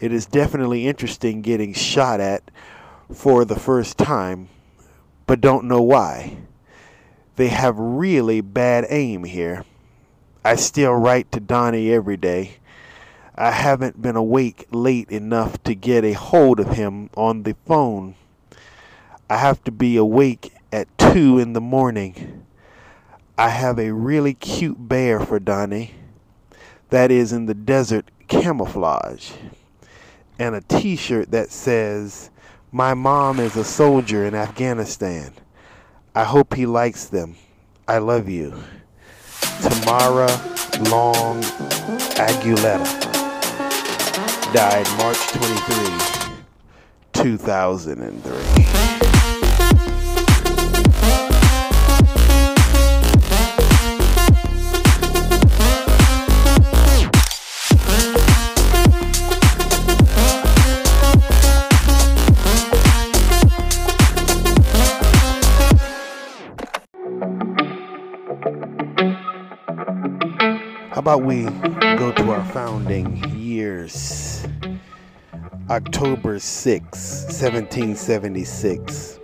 [0.00, 2.50] It is definitely interesting getting shot at
[3.12, 4.48] for the first time,
[5.26, 6.38] but don't know why.
[7.36, 9.66] They have really bad aim here.
[10.42, 12.57] I still write to Donnie every day.
[13.40, 18.16] I haven't been awake late enough to get a hold of him on the phone.
[19.30, 22.44] I have to be awake at 2 in the morning.
[23.38, 25.94] I have a really cute bear for Donnie
[26.90, 29.30] that is in the desert camouflage
[30.36, 32.30] and a t shirt that says,
[32.72, 35.32] My mom is a soldier in Afghanistan.
[36.12, 37.36] I hope he likes them.
[37.86, 38.50] I love you.
[39.62, 40.26] Tamara
[40.90, 41.40] Long
[42.18, 43.07] Archuleta
[44.52, 46.34] died March 23,
[47.12, 48.77] 2003.
[71.08, 71.44] About we
[71.96, 74.46] go to our founding years?
[75.70, 79.18] October 6, 1776.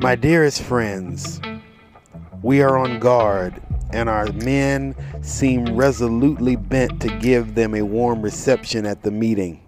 [0.00, 1.40] My dearest friends,
[2.42, 8.20] we are on guard, and our men seem resolutely bent to give them a warm
[8.20, 9.62] reception at the meeting.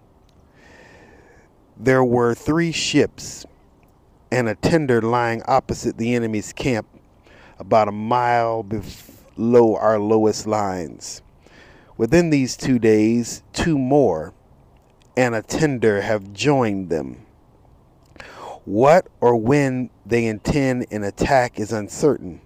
[1.76, 3.46] There were three ships
[4.32, 6.88] and a tender lying opposite the enemy's camp
[7.60, 8.64] about a mile
[9.36, 11.22] below our lowest lines.
[11.96, 14.34] Within these two days, two more
[15.16, 17.24] and a tender have joined them.
[18.64, 22.40] What or when they intend an attack is uncertain.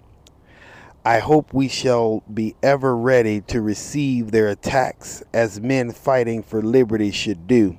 [1.05, 6.61] I hope we shall be ever ready to receive their attacks as men fighting for
[6.61, 7.79] liberty should do.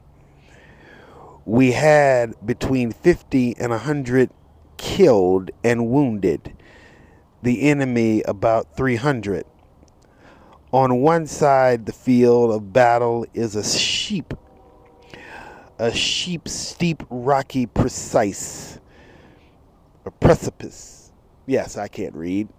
[1.45, 4.31] We had between 50 and a 100
[4.77, 6.53] killed and wounded,
[7.41, 9.45] the enemy about 300.
[10.71, 14.33] On one side, the field of battle is a sheep
[15.79, 18.79] a sheep steep rocky precise
[20.05, 21.13] a precipice
[21.45, 22.49] yes i can't read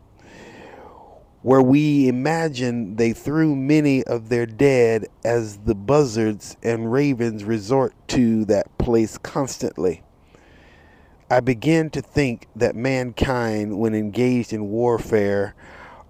[1.42, 7.94] where we imagine they threw many of their dead as the buzzards and ravens resort
[8.08, 10.02] to that place constantly.
[11.32, 15.54] I begin to think that mankind, when engaged in warfare,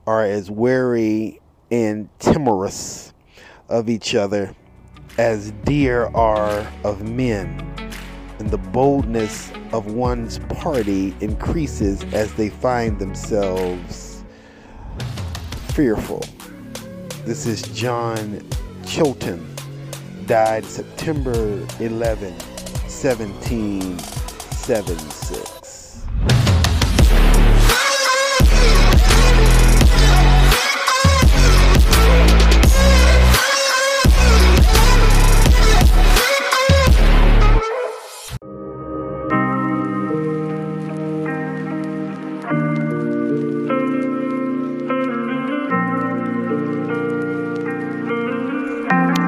[0.07, 3.13] are as wary and timorous
[3.69, 4.57] of each other
[5.19, 7.61] as deer are of men,
[8.39, 14.25] and the boldness of one's party increases as they find themselves
[15.75, 16.25] fearful.
[17.27, 18.41] This is John
[18.87, 19.55] Chilton,
[20.25, 22.35] died September 11,
[24.71, 25.71] 1776.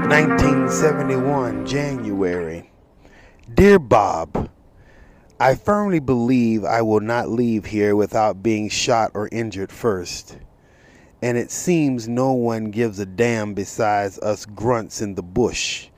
[0.09, 2.71] 1971, January.
[3.53, 4.52] Dear Bob,
[5.43, 10.39] I firmly believe I will not leave here without being shot or injured first.
[11.21, 15.89] And it seems no one gives a damn besides us grunts in the bush.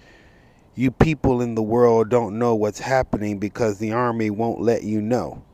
[0.75, 5.03] You people in the world don't know what's happening because the army won't let you
[5.03, 5.45] know.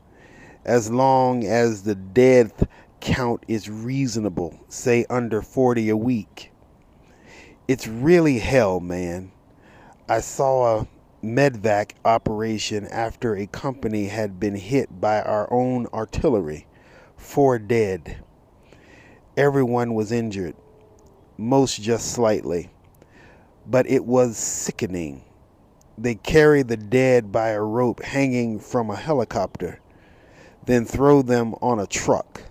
[0.63, 2.65] As long as the death
[3.01, 6.53] count is reasonable, say under 40 a week
[7.67, 9.33] it's really hell, man.
[10.07, 10.87] I saw a
[11.23, 16.67] medevac operation after a company had been hit by our own artillery.
[17.17, 18.23] Four dead.
[19.37, 20.55] Everyone was injured,
[21.37, 22.69] most just slightly.
[23.67, 25.23] But it was sickening.
[25.97, 29.79] They carry the dead by a rope hanging from a helicopter,
[30.65, 32.43] then throw them on a truck.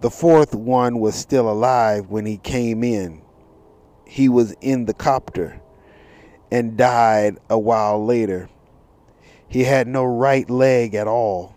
[0.00, 3.22] The fourth one was still alive when he came in
[4.06, 5.60] he was in the copter
[6.50, 8.48] and died a while later.
[9.48, 11.54] He had no right leg at all.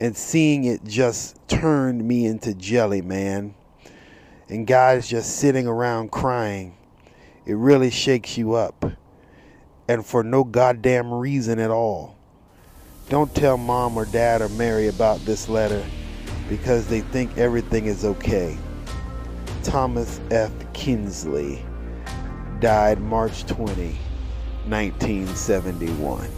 [0.00, 3.54] And seeing it just turned me into jelly, man.
[4.48, 6.76] And guys just sitting around crying.
[7.46, 8.84] It really shakes you up.
[9.88, 12.16] And for no goddamn reason at all.
[13.10, 15.84] Don't tell mom or dad or Mary about this letter
[16.48, 18.56] because they think everything is okay.
[19.62, 20.52] Thomas F.
[20.72, 21.64] Kinsley,
[22.60, 23.96] died March 20,
[24.66, 26.30] 1971.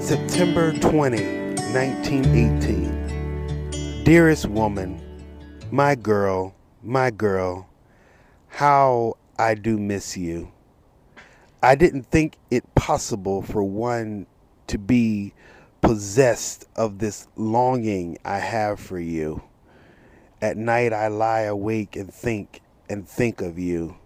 [0.00, 3.01] September 20, 1918.
[4.04, 5.00] Dearest woman,
[5.70, 7.68] my girl, my girl,
[8.48, 10.50] how I do miss you.
[11.62, 14.26] I didn't think it possible for one
[14.66, 15.34] to be
[15.82, 19.44] possessed of this longing I have for you.
[20.40, 23.98] At night I lie awake and think and think of you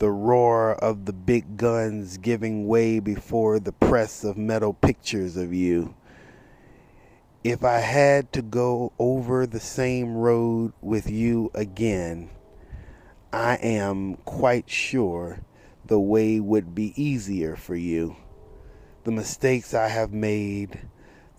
[0.00, 5.52] the roar of the big guns giving way before the press of metal pictures of
[5.52, 5.94] you.
[7.42, 12.28] If I had to go over the same road with you again,
[13.32, 15.40] I am quite sure
[15.86, 18.16] the way would be easier for you.
[19.04, 20.80] The mistakes I have made,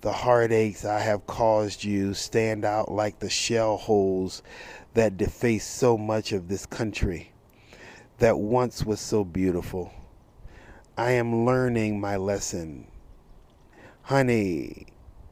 [0.02, 4.42] the heartaches I have caused you stand out like the shell holes
[4.96, 7.32] that deface so much of this country
[8.18, 9.94] that once was so beautiful.
[10.98, 12.88] I am learning my lesson.
[14.02, 14.88] Honey,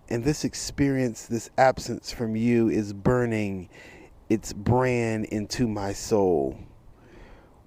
[0.10, 3.70] and this experience, this absence from you is burning
[4.28, 6.58] its brand into my soul.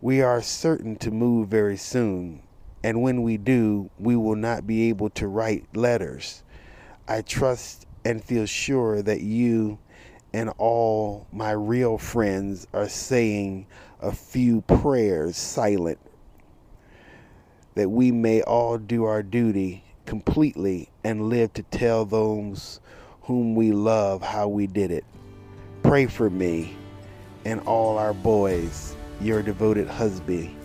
[0.00, 2.42] We are certain to move very soon,
[2.82, 6.42] and when we do, we will not be able to write letters.
[7.06, 9.78] I trust and feel sure that you
[10.32, 13.66] and all my real friends are saying
[14.00, 16.00] a few prayers silent,
[17.76, 22.80] that we may all do our duty completely and live to tell those
[23.22, 25.04] whom we love how we did it.
[25.82, 26.76] Pray for me
[27.44, 30.56] and all our boys, your devoted husband,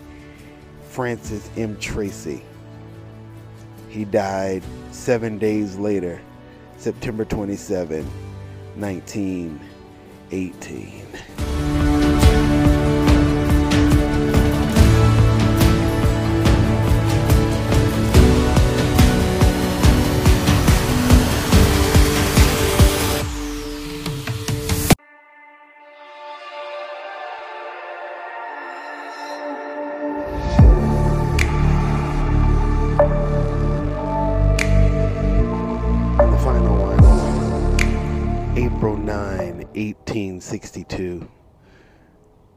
[0.88, 1.76] Francis M.
[1.78, 2.42] Tracy.
[3.88, 6.20] He died seven days later,
[6.76, 8.04] September 27,
[8.76, 11.57] 1918.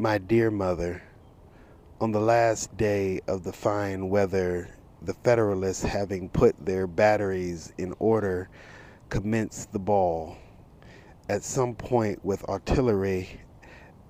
[0.01, 1.03] My dear mother,
[1.99, 4.67] on the last day of the fine weather,
[4.99, 8.49] the Federalists, having put their batteries in order,
[9.09, 10.37] commenced the ball.
[11.29, 13.41] At some point with artillery,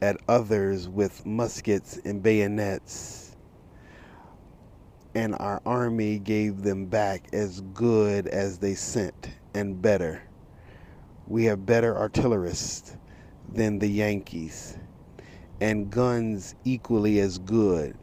[0.01, 3.35] at others with muskets and bayonets.
[5.13, 10.23] And our army gave them back as good as they sent, and better.
[11.27, 12.95] We have better artillerists
[13.51, 14.77] than the Yankees
[15.61, 17.95] and guns equally as good.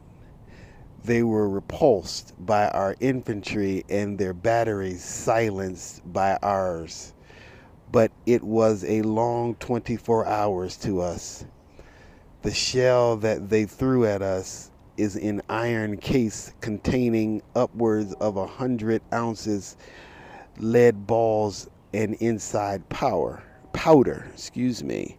[1.05, 7.13] They were repulsed by our infantry and their batteries silenced by ours.
[7.91, 11.45] But it was a long 24 hours to us.
[12.43, 18.47] The shell that they threw at us is in iron case containing upwards of a
[18.47, 19.77] hundred ounces
[20.59, 23.43] lead balls and inside power
[23.73, 25.17] powder excuse me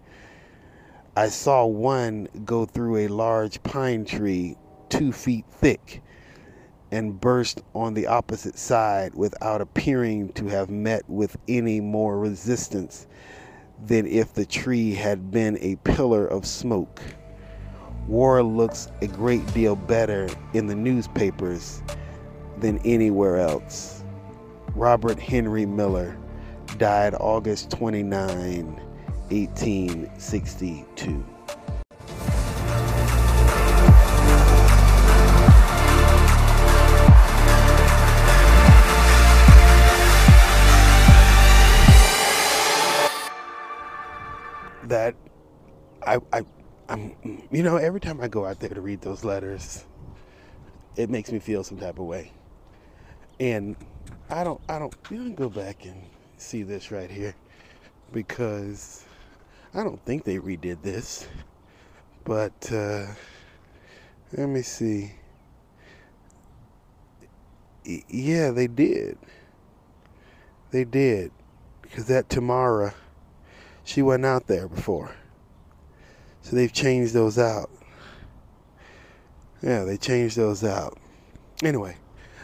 [1.19, 4.55] I saw one go through a large pine tree
[4.87, 6.01] two feet thick
[6.91, 13.05] and burst on the opposite side without appearing to have met with any more resistance
[13.85, 17.01] than if the tree had been a pillar of smoke.
[18.07, 21.83] War looks a great deal better in the newspapers
[22.59, 24.05] than anywhere else.
[24.73, 26.17] Robert Henry Miller
[26.77, 28.88] died August 29,
[29.31, 31.23] 1862.
[44.83, 45.15] That
[46.01, 46.41] I, I,
[46.89, 47.15] I'm,
[47.51, 49.85] you know, every time I go out there to read those letters,
[50.95, 52.31] it makes me feel some type of way.
[53.39, 53.75] And
[54.31, 56.01] I don't, I don't, you go back and
[56.37, 57.35] see this right here
[58.11, 59.05] because
[59.73, 61.27] I don't think they redid this,
[62.23, 63.05] but uh,
[64.35, 65.13] let me see.
[67.83, 69.17] Yeah, they did.
[70.71, 71.31] They did.
[71.81, 72.93] Because that Tamara,
[73.83, 75.15] she wasn't out there before.
[76.41, 77.69] So they've changed those out.
[79.61, 80.97] Yeah, they changed those out.
[81.63, 81.97] Anyway,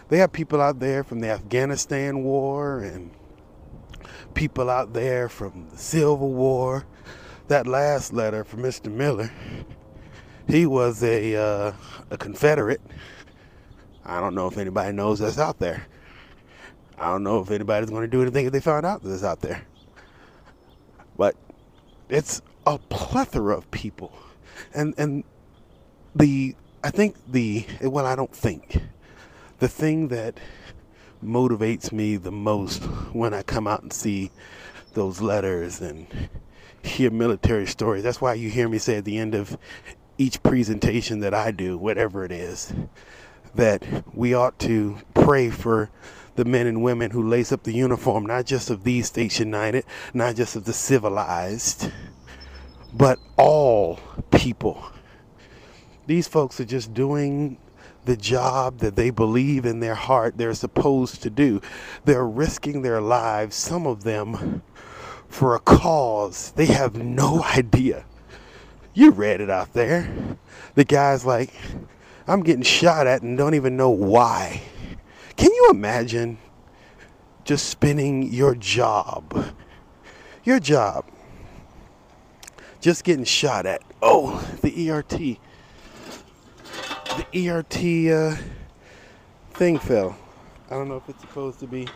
[0.09, 3.11] they have people out there from the Afghanistan war and
[4.33, 6.85] people out there from the Civil War.
[7.47, 8.91] That last letter from Mr.
[8.91, 9.31] Miller,
[10.47, 11.73] he was a uh,
[12.09, 12.81] a Confederate.
[14.03, 15.85] I don't know if anybody knows that's out there.
[16.97, 19.23] I don't know if anybody's going to do anything if they find out that it's
[19.23, 19.61] out there.
[21.17, 21.35] But
[22.09, 24.11] it's a plethora of people,
[24.73, 25.23] and and
[26.15, 28.81] the I think the well I don't think
[29.59, 30.39] the thing that
[31.23, 32.83] motivates me the most
[33.13, 34.31] when I come out and see
[34.93, 36.07] those letters and
[36.85, 38.03] hear military stories.
[38.03, 39.57] That's why you hear me say at the end of
[40.17, 42.73] each presentation that I do, whatever it is,
[43.55, 43.83] that
[44.13, 45.89] we ought to pray for
[46.35, 49.85] the men and women who lace up the uniform, not just of these States United,
[50.13, 51.91] not just of the civilized,
[52.93, 53.99] but all
[54.31, 54.83] people.
[56.07, 57.57] These folks are just doing
[58.05, 61.61] the job that they believe in their heart they're supposed to do.
[62.05, 64.61] They're risking their lives, some of them,
[65.29, 68.05] for a cause they have no idea.
[68.93, 70.37] You read it out there.
[70.75, 71.53] The guy's like,
[72.27, 74.61] I'm getting shot at and don't even know why.
[75.35, 76.37] Can you imagine
[77.43, 79.53] just spending your job,
[80.43, 81.05] your job,
[82.79, 83.81] just getting shot at?
[84.01, 85.37] Oh, the ERT
[87.15, 88.35] the ERT uh,
[89.53, 90.17] thing fell.
[90.69, 91.87] I don't know if it's supposed to be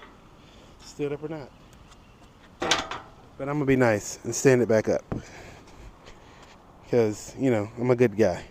[0.84, 1.52] stood up or not.
[3.40, 5.04] But I'm gonna be nice and stand it back up.
[6.84, 8.44] Because, you know, I'm a good guy.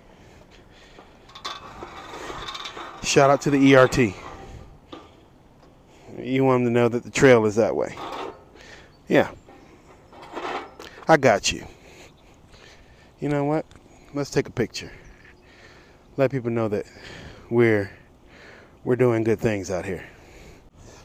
[3.05, 4.15] Shout out to the ERT.
[6.19, 7.95] You want them to know that the trail is that way.
[9.07, 9.31] Yeah.
[11.07, 11.65] I got you.
[13.21, 13.65] You know what?
[14.13, 14.91] Let's take a picture
[16.19, 16.85] let people know that
[17.49, 17.91] we're
[18.85, 20.05] we're doing good things out here.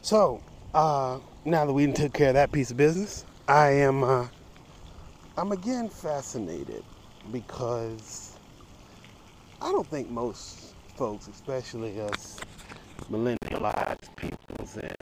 [0.02, 0.42] So
[0.74, 4.26] uh, now that we took care of that piece of business, I am uh,
[5.36, 6.84] I'm again fascinated
[7.32, 8.38] because
[9.60, 12.38] I don't think most folks, especially us
[13.10, 14.96] millennialized peoples and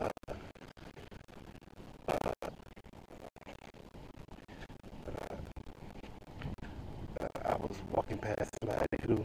[0.00, 0.08] uh,
[7.44, 9.24] I was walking past somebody who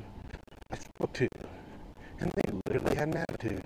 [0.71, 1.27] I spoke to,
[2.19, 3.63] and they literally had an attitude.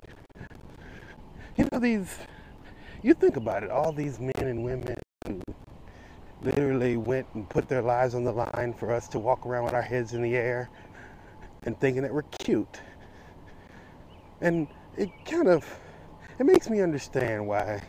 [1.57, 2.17] You know, these,
[3.05, 4.97] you think about it, all these men and women
[5.27, 5.39] who
[6.41, 9.75] literally went and put their lives on the line for us to walk around with
[9.75, 10.71] our heads in the air
[11.63, 12.81] and thinking that we're cute.
[14.41, 15.79] And it kind of
[16.39, 17.83] it makes me understand why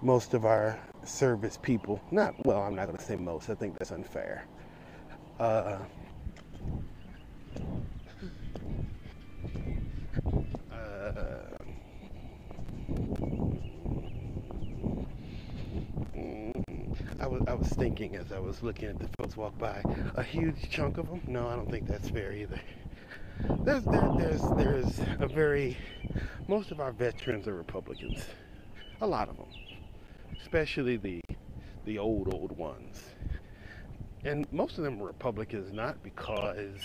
[0.00, 3.50] most of our service people, not well, I'm not going to say most.
[3.50, 4.46] I think that's unfair.
[5.40, 5.78] Uh,
[10.72, 11.49] uh,
[17.20, 19.82] I was I was thinking as I was looking at the folks walk by,
[20.14, 21.20] a huge chunk of them.
[21.26, 22.58] No, I don't think that's fair either.
[23.62, 25.76] There's there, there's there's a very
[26.48, 28.24] most of our veterans are Republicans,
[29.02, 29.48] a lot of them,
[30.40, 31.20] especially the
[31.84, 33.02] the old old ones,
[34.24, 36.80] and most of them are Republicans not because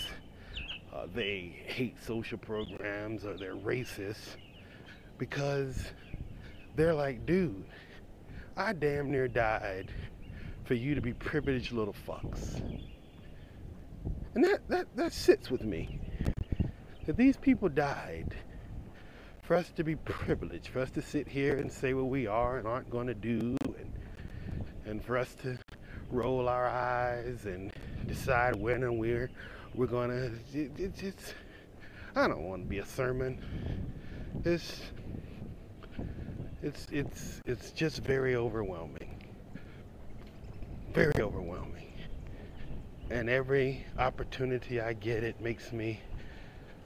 [0.94, 4.36] uh, they hate social programs or they're racist,
[5.16, 5.92] because
[6.74, 7.64] they're like, dude,
[8.54, 9.90] I damn near died
[10.66, 12.60] for you to be privileged little fucks.
[14.34, 16.00] And that, that, that sits with me.
[17.06, 18.34] That these people died
[19.42, 22.58] for us to be privileged, for us to sit here and say what we are
[22.58, 23.92] and aren't going to do, and,
[24.84, 25.56] and for us to
[26.10, 27.72] roll our eyes and
[28.08, 29.30] decide when and where
[29.74, 30.58] we're going to.
[30.58, 31.32] It, it, it's,
[32.16, 33.40] I don't want to be a sermon.
[34.44, 34.82] It's,
[36.60, 39.15] it's, it's, it's just very overwhelming
[40.96, 41.92] very overwhelming.
[43.10, 46.00] And every opportunity I get, it makes me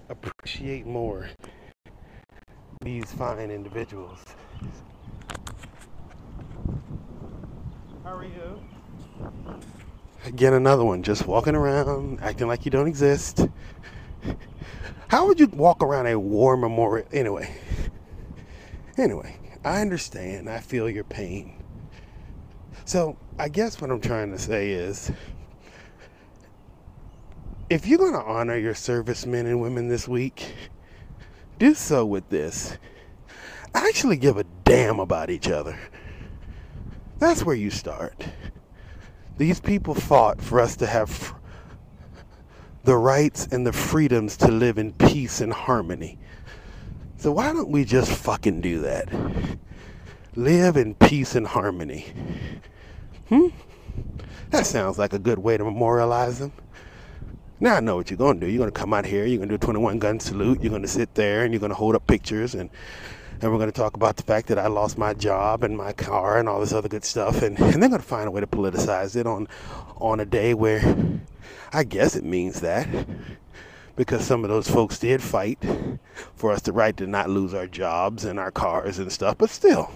[0.09, 1.29] appreciate more
[2.83, 4.19] these fine individuals.
[8.03, 8.61] How are you?
[10.25, 13.47] Again, another one, just walking around, acting like you don't exist.
[15.07, 17.07] How would you walk around a war memorial?
[17.13, 17.55] Anyway,
[18.97, 20.51] anyway, I understand.
[20.51, 21.60] I feel your pain.
[22.91, 25.13] So, I guess what I'm trying to say is
[27.69, 30.53] if you're going to honor your servicemen and women this week,
[31.61, 32.79] do so with this.
[33.77, 35.79] Actually, give a damn about each other.
[37.21, 38.25] That's where you start.
[39.39, 41.33] These people fought for us to have
[42.83, 46.19] the rights and the freedoms to live in peace and harmony.
[47.19, 49.09] So, why don't we just fucking do that?
[50.35, 52.13] Live in peace and harmony.
[53.31, 53.47] Hmm?
[54.51, 56.53] That sounds like a good way to memorialize them.
[57.61, 58.51] Now I know what you're going to do.
[58.51, 60.71] You're going to come out here, you're going to do a 21 gun salute, you're
[60.71, 62.71] going to sit there and you're going to hold up pictures and
[63.41, 65.93] and we're going to talk about the fact that I lost my job and my
[65.93, 68.41] car and all this other good stuff and, and they're going to find a way
[68.41, 69.47] to politicize it on
[69.99, 70.83] on a day where
[71.73, 72.89] I guess it means that
[73.95, 75.65] because some of those folks did fight
[76.35, 79.51] for us the right to not lose our jobs and our cars and stuff, but
[79.51, 79.93] still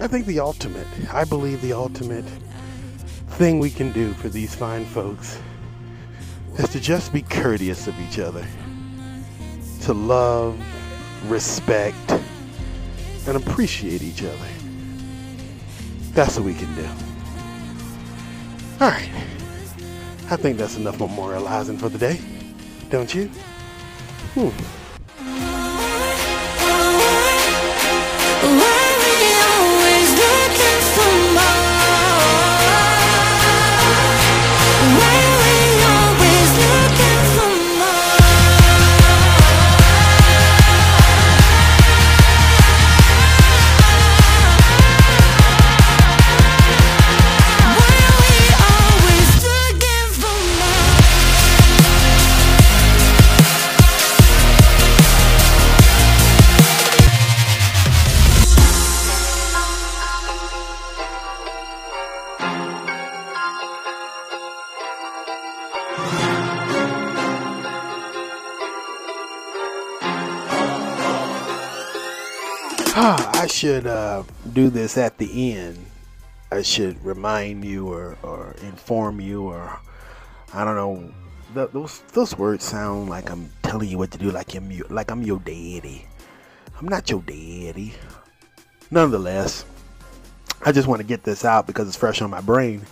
[0.00, 2.24] I think the ultimate, I believe the ultimate
[3.30, 5.40] thing we can do for these fine folks
[6.56, 8.46] is to just be courteous of each other,
[9.82, 10.56] to love,
[11.26, 12.12] respect,
[13.26, 14.48] and appreciate each other.
[16.12, 16.86] That's what we can do.
[18.80, 19.10] All right.
[20.30, 22.20] I think that's enough memorializing for the day,
[22.90, 23.26] don't you?
[24.34, 24.77] Hmm.
[74.54, 75.78] Do this at the end.
[76.50, 79.78] I should remind you or, or inform you or
[80.52, 81.12] I don't know.
[81.72, 85.10] Those those words sound like I'm telling you what to do, like I'm your, like
[85.10, 86.06] I'm your daddy.
[86.78, 87.94] I'm not your daddy.
[88.90, 89.64] Nonetheless,
[90.64, 92.82] I just want to get this out because it's fresh on my brain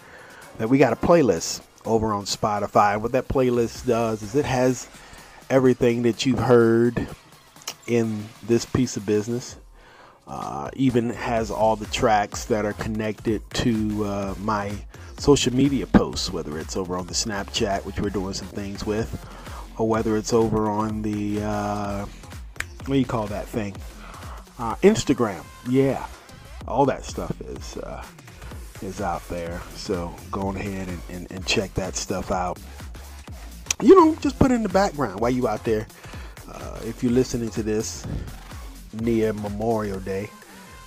[0.58, 3.00] that we got a playlist over on Spotify.
[3.00, 4.88] What that playlist does is it has
[5.48, 7.06] everything that you've heard
[7.86, 9.56] in this piece of business
[10.26, 14.72] uh, even has all the tracks that are connected to uh, my
[15.18, 19.24] social media posts, whether it's over on the Snapchat, which we're doing some things with,
[19.78, 22.06] or whether it's over on the uh,
[22.86, 23.74] what do you call that thing?
[24.58, 25.44] Uh, Instagram.
[25.68, 26.06] Yeah,
[26.66, 28.04] all that stuff is uh,
[28.82, 29.60] is out there.
[29.74, 32.58] So go ahead and, and, and check that stuff out.
[33.82, 35.86] You know, just put it in the background while you out there.
[36.50, 38.06] Uh, if you're listening to this
[39.00, 40.30] near Memorial Day,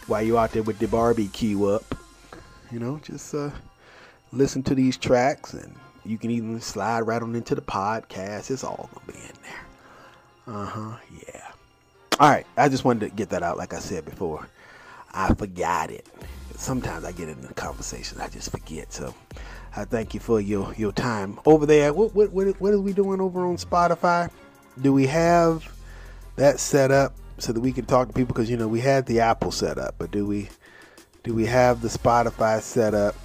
[0.08, 1.96] while you out there with the barbecue up,
[2.72, 3.52] you know, just uh,
[4.32, 8.52] listen to these tracks and you can even slide right on into the podcast.
[8.52, 10.56] It's all gonna be in there.
[10.56, 10.98] Uh huh.
[11.28, 11.52] Yeah.
[12.20, 12.46] All right.
[12.58, 14.48] I just wanted to get that out, like I said before.
[15.14, 16.08] I forgot it.
[16.56, 18.92] Sometimes I get into the conversation, I just forget.
[18.92, 19.14] So
[19.76, 21.94] I thank you for your your time over there.
[21.94, 24.30] What what what, what are we doing over on Spotify?
[24.82, 25.72] Do we have
[26.36, 28.34] that set up so that we can talk to people?
[28.34, 30.50] Because you know we had the Apple set up, but do we
[31.24, 33.16] do we have the Spotify set up?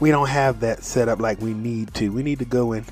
[0.00, 2.10] We don't have that set up like we need to.
[2.10, 2.86] We need to go and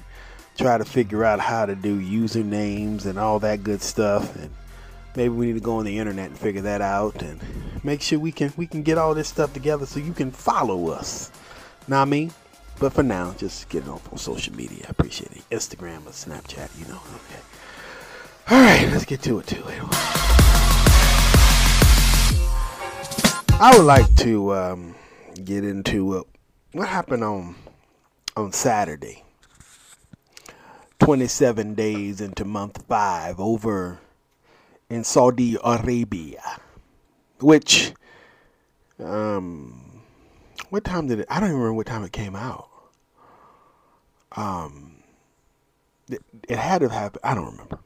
[0.58, 4.50] try to figure out how to do usernames and all that good stuff and
[5.14, 7.38] maybe we need to go on the internet and figure that out and
[7.84, 10.88] make sure we can we can get all this stuff together so you can follow
[10.88, 11.30] us
[11.92, 12.32] I mean?
[12.78, 14.84] But for now, just get it off on social media.
[14.86, 15.42] I appreciate it.
[15.50, 17.00] Instagram or Snapchat, you know.
[17.14, 17.40] Okay.
[18.48, 19.64] All right, let's get to it too.
[23.58, 24.94] I would like to um,
[25.42, 26.22] get into uh,
[26.70, 27.56] what happened on
[28.36, 29.24] on Saturday.
[31.00, 33.98] 27 days into month five over
[34.88, 36.60] in Saudi Arabia,
[37.40, 37.94] which
[39.00, 40.02] um,
[40.70, 41.26] what time did it?
[41.28, 42.68] I don't even remember what time it came out.
[44.36, 45.02] Um,
[46.08, 47.20] it, it had to have happened.
[47.24, 47.80] I don't remember.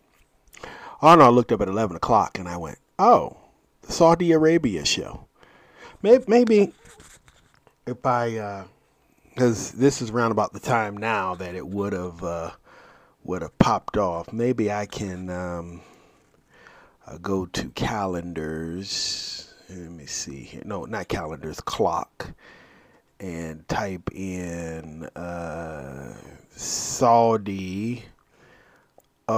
[1.02, 3.36] I looked up at eleven o'clock and I went, "Oh,
[3.82, 5.26] the Saudi Arabia show."
[6.02, 6.72] Maybe, maybe
[7.86, 8.64] if I,
[9.24, 12.50] because uh, this is around about the time now that it would have uh,
[13.24, 14.32] would have popped off.
[14.32, 15.82] Maybe I can um,
[17.06, 19.54] uh, go to calendars.
[19.68, 20.62] Let me see here.
[20.64, 21.60] No, not calendars.
[21.60, 22.32] Clock
[23.20, 26.14] and type in uh,
[26.50, 28.04] Saudi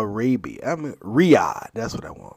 [0.01, 0.61] Arabia.
[0.67, 1.71] I mean Riyadh.
[1.75, 2.37] That's what I want.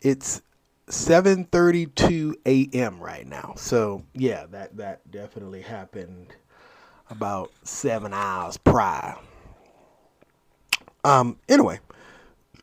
[0.00, 0.42] It's
[0.88, 3.00] 7:32 a.m.
[3.00, 3.54] right now.
[3.56, 6.34] So yeah, that that definitely happened
[7.10, 9.16] about seven hours prior.
[11.04, 11.38] Um.
[11.48, 11.80] Anyway,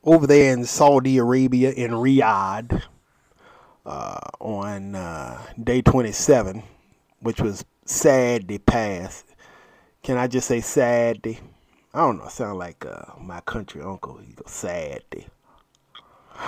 [0.03, 2.81] over there in Saudi Arabia in Riyadh,
[3.85, 6.63] uh, on uh, day 27,
[7.19, 9.25] which was sad, Saturday past.
[10.03, 11.39] Can I just say sad Saturday?
[11.93, 12.27] I don't know.
[12.27, 14.17] Sound like uh, my country uncle.
[14.17, 15.27] He goes Saturday.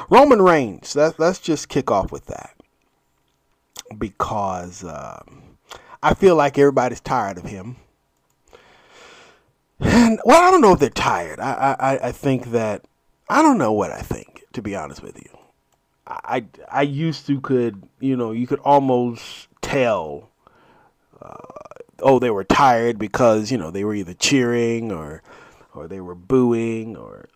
[0.09, 0.95] Roman Reigns.
[0.95, 2.55] Let, let's just kick off with that
[3.97, 5.57] because um,
[6.01, 7.77] I feel like everybody's tired of him.
[9.79, 11.39] And well, I don't know if they're tired.
[11.39, 12.85] I, I, I think that
[13.29, 15.37] I don't know what I think, to be honest with you.
[16.05, 20.29] I I used to could you know you could almost tell
[21.21, 21.37] uh,
[22.03, 25.23] oh they were tired because you know they were either cheering or
[25.73, 27.29] or they were booing or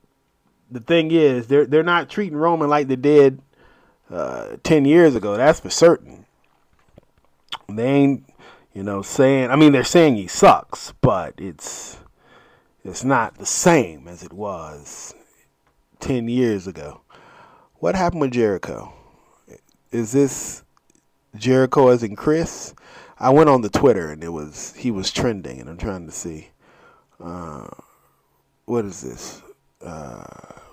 [0.70, 3.42] the thing is they're they're not treating Roman like they did
[4.10, 5.38] uh, ten years ago.
[5.38, 6.26] That's for certain.
[7.70, 8.34] They ain't
[8.74, 11.98] you know saying I mean they're saying he sucks, but it's
[12.84, 15.14] it's not the same as it was
[16.00, 17.02] ten years ago.
[17.76, 18.94] What happened with Jericho?
[19.92, 20.64] Is this
[21.36, 22.74] Jericho as in Chris?
[23.20, 26.12] I went on the Twitter and it was he was trending, and I'm trying to
[26.12, 26.50] see.
[27.20, 27.68] Uh,
[28.66, 29.42] what is this?
[29.84, 30.24] Uh,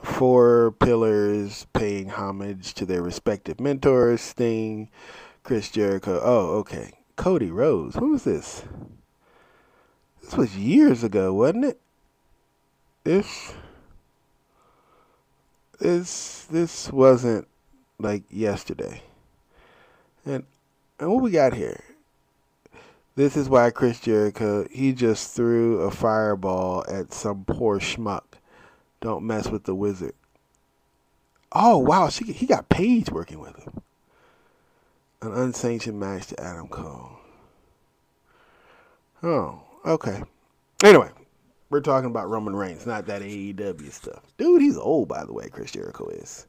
[0.03, 4.91] four pillars paying homage to their respective mentors: Sting,
[5.43, 6.21] Chris Jericho.
[6.23, 6.93] Oh, okay.
[7.17, 7.97] Cody Rhodes.
[7.97, 8.63] Who was this?
[10.23, 11.81] This was years ago, wasn't it?
[13.05, 13.55] This
[15.79, 17.47] this this wasn't
[17.99, 19.03] like yesterday.
[20.27, 20.45] And
[20.99, 21.83] and what we got here?
[23.17, 28.25] This is why Chris Jericho he just threw a fireball at some poor schmuck.
[29.01, 30.15] Don't mess with the wizard.
[31.53, 33.83] Oh wow, she he got Paige working with him.
[35.23, 37.13] An unsanctioned match to Adam Cole.
[39.23, 40.23] Oh, okay.
[40.83, 41.11] Anyway,
[41.71, 44.23] we're talking about Roman Reigns, not that AEW stuff.
[44.37, 46.47] Dude, he's old, by the way, Chris Jericho is.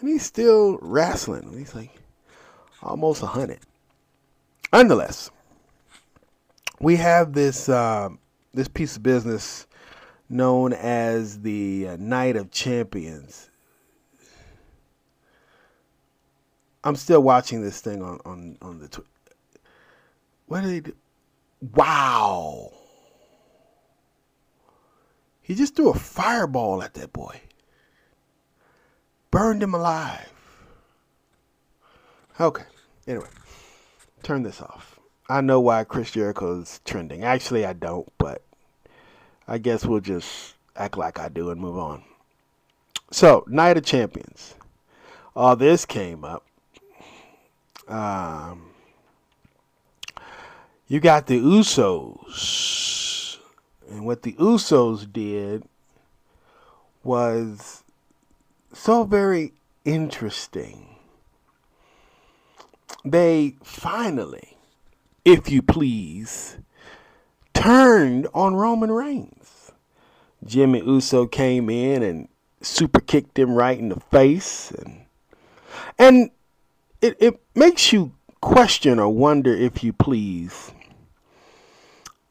[0.00, 1.56] And he's still wrestling.
[1.56, 1.94] He's like
[2.82, 3.60] almost 100.
[4.72, 5.30] Nonetheless,
[6.80, 8.10] we have this uh,
[8.54, 9.66] this piece of business
[10.28, 13.50] known as the uh, Night of Champions.
[16.84, 18.88] I'm still watching this thing on on on the.
[18.88, 19.06] Tw-
[20.46, 20.94] what did they do?
[21.74, 22.72] Wow.
[25.42, 27.40] He just threw a fireball at that boy.
[29.30, 30.32] Burned him alive.
[32.40, 32.64] Okay.
[33.06, 33.28] Anyway.
[34.22, 34.87] turn this off.
[35.28, 37.22] I know why Chris Jericho is trending.
[37.22, 38.42] Actually, I don't, but
[39.46, 42.02] I guess we'll just act like I do and move on.
[43.10, 44.54] So, Night of Champions.
[45.34, 46.44] All this came up.
[47.86, 48.70] Um,
[50.86, 53.38] you got the Usos.
[53.90, 55.64] And what the Usos did
[57.02, 57.82] was
[58.74, 59.54] so very
[59.84, 60.96] interesting.
[63.04, 64.57] They finally,
[65.24, 66.58] if you please,
[67.54, 69.72] turned on Roman Reigns.
[70.44, 72.28] Jimmy Uso came in and
[72.60, 75.04] super kicked him right in the face and
[75.98, 76.30] and
[77.00, 80.72] it, it makes you question or wonder if you please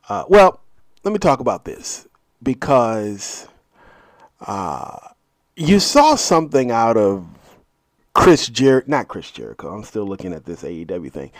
[0.09, 0.59] uh, well
[1.03, 2.07] let me talk about this
[2.43, 3.47] because
[4.41, 4.97] uh,
[5.55, 7.25] you saw something out of
[8.17, 11.31] Chris Jer not Chris Jericho I'm still looking at this AEW thing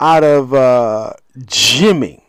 [0.00, 1.12] out of uh,
[1.46, 2.24] Jimmy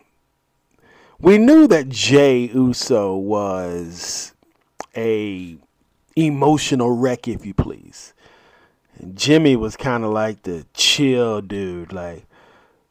[1.19, 4.33] we knew that Jey Uso was
[4.95, 5.57] a
[6.15, 8.13] emotional wreck, if you please.
[8.99, 12.25] And Jimmy was kind of like the chill dude, like,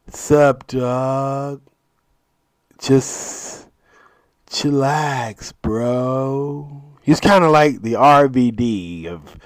[0.07, 1.61] sup, dog?
[2.79, 3.67] Just
[4.49, 6.81] chillax, bro.
[7.03, 9.37] He's kind of like the RVD of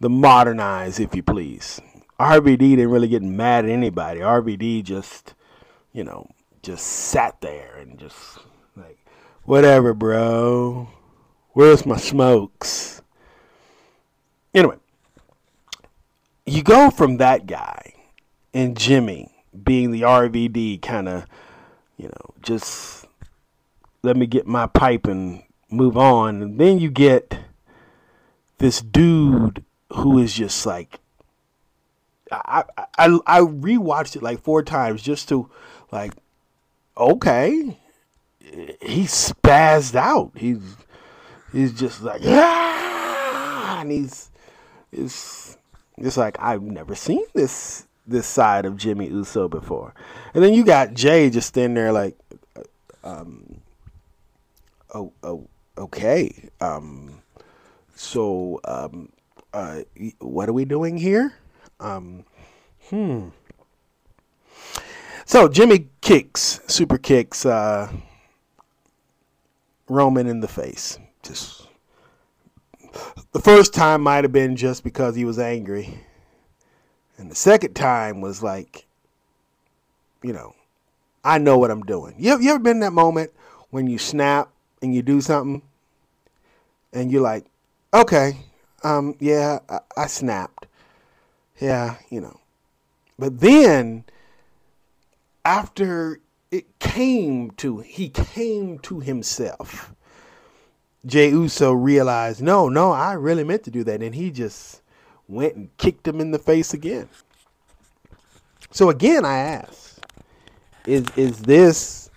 [0.00, 1.80] the modernize, if you please.
[2.18, 4.20] RVD didn't really get mad at anybody.
[4.20, 5.34] RVD just,
[5.92, 6.30] you know,
[6.62, 8.38] just sat there and just
[8.76, 8.98] like,
[9.44, 10.88] whatever, bro.
[11.52, 13.02] Where's my smokes?
[14.54, 14.76] Anyway,
[16.46, 17.92] you go from that guy
[18.54, 19.30] and Jimmy
[19.64, 21.26] being the RVD kind of,
[21.98, 23.06] you know, just
[24.02, 26.40] let me get my pipe and move on.
[26.40, 27.38] And then you get
[28.58, 31.00] this dude who is just like,
[32.30, 32.64] I,
[32.98, 35.48] I, I rewatched it like four times just to
[35.92, 36.12] like,
[36.96, 37.78] okay,
[38.40, 40.32] he spazzed out.
[40.34, 40.76] He's,
[41.52, 44.30] he's just like, yeah, and he's,
[44.92, 45.56] it's
[45.98, 49.94] it's like I've never seen this this side of Jimmy Uso before.
[50.34, 52.16] And then you got Jey just standing there like,
[53.02, 53.60] um,
[54.94, 56.50] oh, oh okay.
[56.60, 57.22] Um,
[57.94, 59.08] so, um,
[59.56, 59.82] uh,
[60.18, 61.32] what are we doing here?
[61.80, 62.24] Um,
[62.90, 63.28] hmm.
[65.24, 67.90] So Jimmy kicks, super kicks, uh,
[69.88, 70.98] Roman in the face.
[71.22, 71.68] Just
[73.32, 76.00] the first time might have been just because he was angry.
[77.16, 78.86] And the second time was like,
[80.22, 80.54] you know,
[81.24, 82.14] I know what I'm doing.
[82.18, 83.30] You you ever been in that moment
[83.70, 84.50] when you snap
[84.82, 85.62] and you do something
[86.92, 87.46] and you're like,
[87.94, 88.36] okay,
[88.86, 90.66] um, yeah, I, I snapped.
[91.60, 92.40] Yeah, you know.
[93.18, 94.04] But then
[95.44, 96.20] after
[96.50, 99.94] it came to, he came to himself
[101.06, 104.02] Jey Uso realized, no, no, I really meant to do that.
[104.02, 104.82] And he just
[105.28, 107.08] went and kicked him in the face again.
[108.72, 110.00] So again, I ask,
[110.84, 112.10] is is this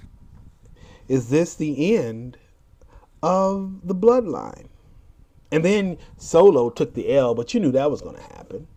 [1.08, 2.38] is this the end
[3.22, 4.68] of the bloodline?
[5.52, 8.68] And then Solo took the L, but you knew that was going to happen.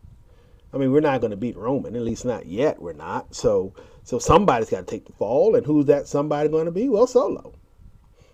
[0.72, 2.80] I mean, we're not going to beat Roman, at least not yet.
[2.80, 3.34] We're not.
[3.34, 6.88] So so somebody's got to take the fall, and who's that somebody going to be?
[6.88, 7.54] Well, Solo.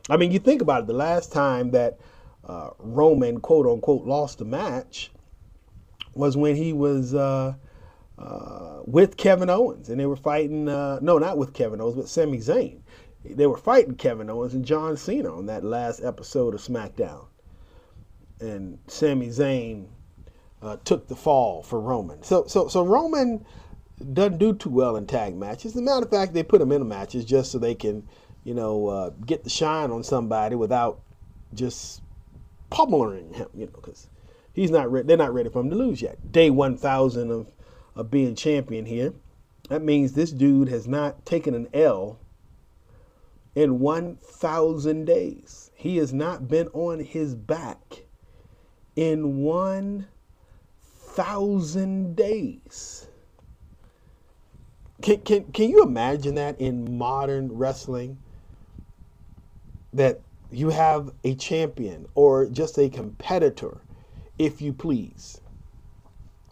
[0.09, 0.87] I mean, you think about it.
[0.87, 1.99] The last time that
[2.45, 5.11] uh, Roman, quote unquote, lost a match
[6.15, 7.55] was when he was uh,
[8.19, 10.69] uh, with Kevin Owens, and they were fighting.
[10.69, 12.81] Uh, no, not with Kevin Owens, but Sami Zayn.
[13.25, 17.27] They were fighting Kevin Owens and John Cena on that last episode of SmackDown,
[18.41, 19.87] and Sami Zayn
[20.63, 22.23] uh, took the fall for Roman.
[22.23, 23.45] So, so, so Roman
[24.13, 25.73] doesn't do too well in tag matches.
[25.73, 28.07] As a matter of fact, they put him in matches just so they can
[28.49, 31.01] you know, uh, get the shine on somebody without
[31.53, 32.01] just
[32.71, 34.09] pummeling him, you know, because
[34.55, 35.07] he's not ready.
[35.07, 36.33] They're not ready for him to lose yet.
[36.33, 37.53] Day 1,000 of,
[37.95, 39.13] of being champion here.
[39.69, 42.19] That means this dude has not taken an L
[43.55, 45.71] in 1,000 days.
[45.75, 48.05] He has not been on his back
[48.99, 50.17] in 1,000
[52.17, 53.07] days.
[55.03, 58.19] Can, can, can you imagine that in modern wrestling?
[59.93, 60.21] that
[60.51, 63.83] you have a champion or just a competitor,
[64.39, 65.41] if you please,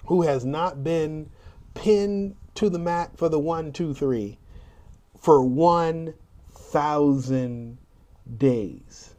[0.06, 1.30] who has not been
[1.74, 4.38] pinned to the mat for the one, two, three
[5.20, 7.78] for 1,000
[8.38, 9.16] days.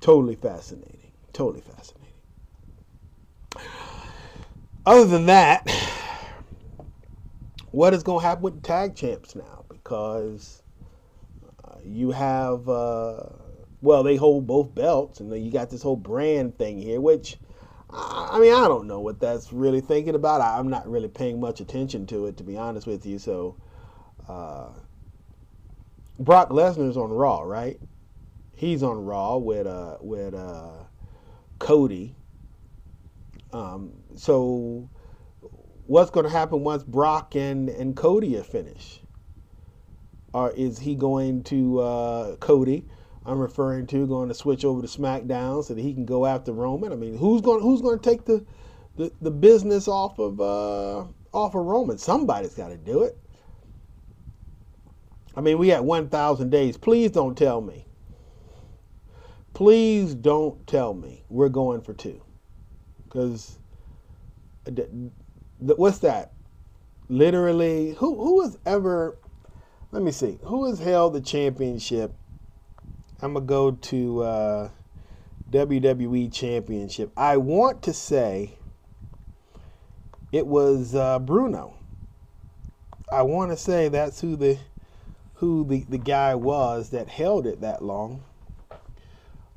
[0.00, 1.07] Totally fascinating.
[1.38, 2.14] Totally fascinating.
[4.84, 5.70] Other than that,
[7.70, 9.64] what is going to happen with the tag champs now?
[9.68, 10.64] Because
[11.64, 13.20] uh, you have, uh,
[13.80, 17.36] well, they hold both belts, and then you got this whole brand thing here, which,
[17.88, 20.40] I mean, I don't know what that's really thinking about.
[20.40, 23.20] I, I'm not really paying much attention to it, to be honest with you.
[23.20, 23.56] So,
[24.26, 24.70] uh,
[26.18, 27.78] Brock Lesnar's on Raw, right?
[28.56, 30.87] He's on Raw with uh with uh
[31.58, 32.16] Cody.
[33.52, 34.90] Um, so
[35.86, 39.02] what's going to happen once Brock and and Cody are finished?
[40.34, 42.86] Or is he going to uh, Cody?
[43.26, 46.52] I'm referring to going to switch over to SmackDown so that he can go after
[46.52, 46.92] Roman.
[46.92, 48.46] I mean, who's going who's going to take the,
[48.96, 51.98] the the business off of uh, off of Roman?
[51.98, 53.18] Somebody's got to do it.
[55.36, 56.78] I mean, we had 1,000 days.
[56.78, 57.87] Please don't tell me.
[59.58, 62.22] Please don't tell me we're going for two.
[63.02, 63.58] Because,
[65.58, 66.30] what's that?
[67.08, 69.18] Literally, who who has ever,
[69.90, 72.14] let me see, who has held the championship?
[73.20, 74.68] I'm to go to uh,
[75.50, 77.10] WWE Championship.
[77.16, 78.58] I want to say
[80.30, 81.74] it was uh, Bruno.
[83.10, 84.56] I want to say that's who the
[85.34, 88.22] who the, the guy was that held it that long.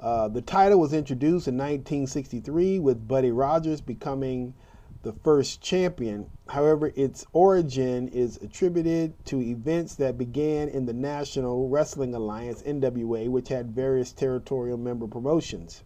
[0.02, 4.56] Uh, the title was introduced in 1963 with Buddy Rogers becoming
[5.04, 6.28] the first champion.
[6.50, 13.30] However, its origin is attributed to events that began in the National Wrestling Alliance, NWA,
[13.30, 15.84] which had various territorial member promotions.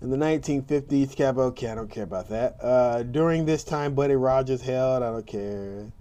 [0.00, 2.56] In the 1950s, Capo, okay, I don't care about that.
[2.62, 5.92] Uh, during this time, Buddy Rogers held, I don't care.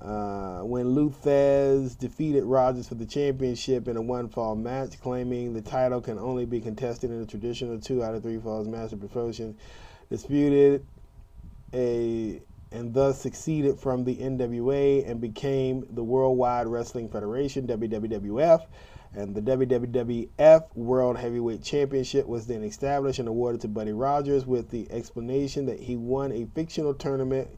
[0.00, 5.52] Uh, when Lou Thesz defeated Rogers for the championship in a one fall match, claiming
[5.52, 8.92] the title can only be contested in a traditional two out of three falls match
[8.92, 9.58] of promotion,
[10.08, 10.86] disputed
[11.74, 12.40] a
[12.72, 18.66] and thus succeeded from the NWA and became the Worldwide Wrestling Federation (WWF).
[19.12, 24.70] And the WWF World Heavyweight Championship was then established and awarded to Buddy Rogers with
[24.70, 27.50] the explanation that he won a fictional tournament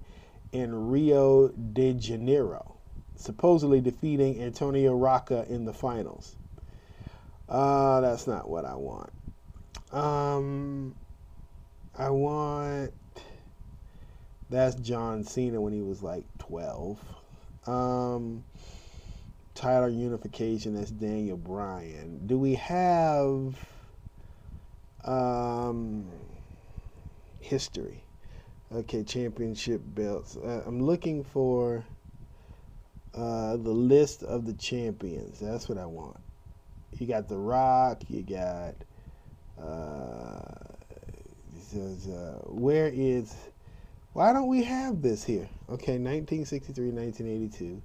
[0.53, 2.77] in Rio de Janeiro,
[3.17, 6.37] supposedly defeating Antonio Rocca in the finals.
[7.49, 9.13] Uh, that's not what I want.
[9.93, 10.95] Um,
[11.99, 12.93] I want.
[14.49, 17.01] That's John Cena when he was like 12.
[17.67, 18.45] Um,
[19.55, 22.27] title unification, that's Daniel Bryan.
[22.27, 23.55] Do we have
[25.05, 26.07] um,
[27.41, 28.02] history?
[28.75, 30.37] Okay, championship belts.
[30.37, 31.85] Uh, I'm looking for
[33.15, 35.39] uh, the list of the champions.
[35.41, 36.17] That's what I want.
[36.99, 38.03] You got The Rock.
[38.09, 38.75] You got.
[39.63, 40.41] Uh,
[41.61, 43.35] says, uh, where is.
[44.15, 45.49] Why don't we have this here?
[45.69, 47.83] Okay, 1963, 1982.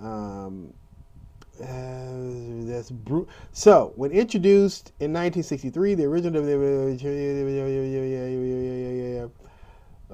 [0.00, 0.72] Um,
[1.60, 6.42] uh, that's bru- so when introduced in 1963, the original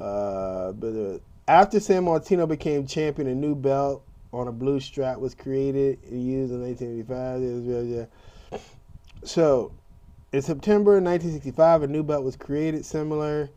[0.03, 5.33] uh, but uh, after Sammartino became champion, a new belt on a blue strap was
[5.33, 8.09] created and used in 1985.
[9.25, 9.71] So,
[10.33, 13.51] in September 1965, a new belt was created similar.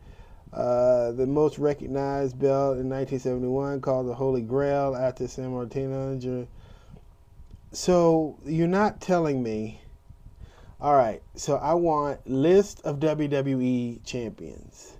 [0.52, 6.46] Uh, the most recognized belt in 1971, called the Holy Grail, after Sammartino.
[7.72, 9.80] So you're not telling me.
[10.80, 14.95] All right, so I want list of WWE champions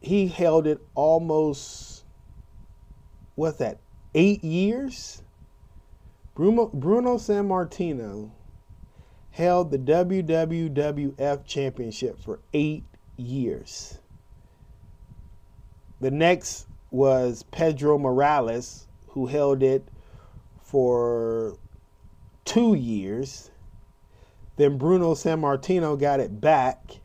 [0.00, 2.04] He held it almost,
[3.34, 3.80] what's that,
[4.14, 5.20] eight years?
[6.34, 8.30] Bruno, Bruno Sammartino
[9.30, 12.82] held the WWF Championship for eight
[13.16, 13.99] years.
[16.00, 19.86] The next was Pedro Morales, who held it
[20.62, 21.56] for
[22.44, 23.50] two years.
[24.56, 27.00] Then Bruno Sammartino got it back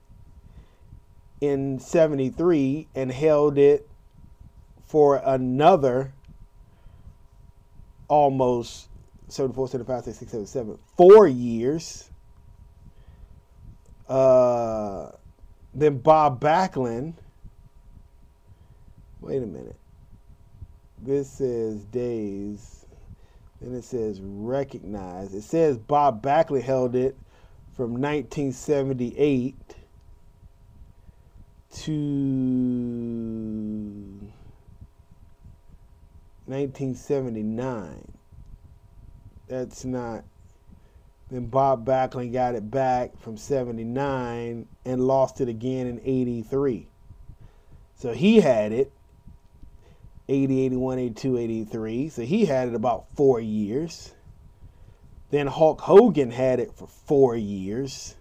[1.42, 3.88] in 73 and held it
[4.86, 6.14] for another
[8.08, 8.88] almost
[9.28, 12.10] 74, 75, 76, 77, four years.
[14.08, 15.10] Uh,
[15.74, 17.16] then Bob Backlund.
[19.26, 19.76] Wait a minute.
[21.02, 22.86] This says days.
[23.60, 25.34] Then it says recognize.
[25.34, 27.18] It says Bob Backlund held it
[27.76, 29.56] from 1978
[31.72, 31.92] to
[36.46, 38.12] 1979.
[39.48, 40.24] That's not.
[41.32, 46.86] Then Bob Backlund got it back from 79 and lost it again in 83.
[47.96, 48.92] So he had it
[50.28, 52.10] 80, 81, 82, 83.
[52.10, 54.14] So he had it about four years.
[55.32, 58.16] Then Hulk Hogan had it for four years.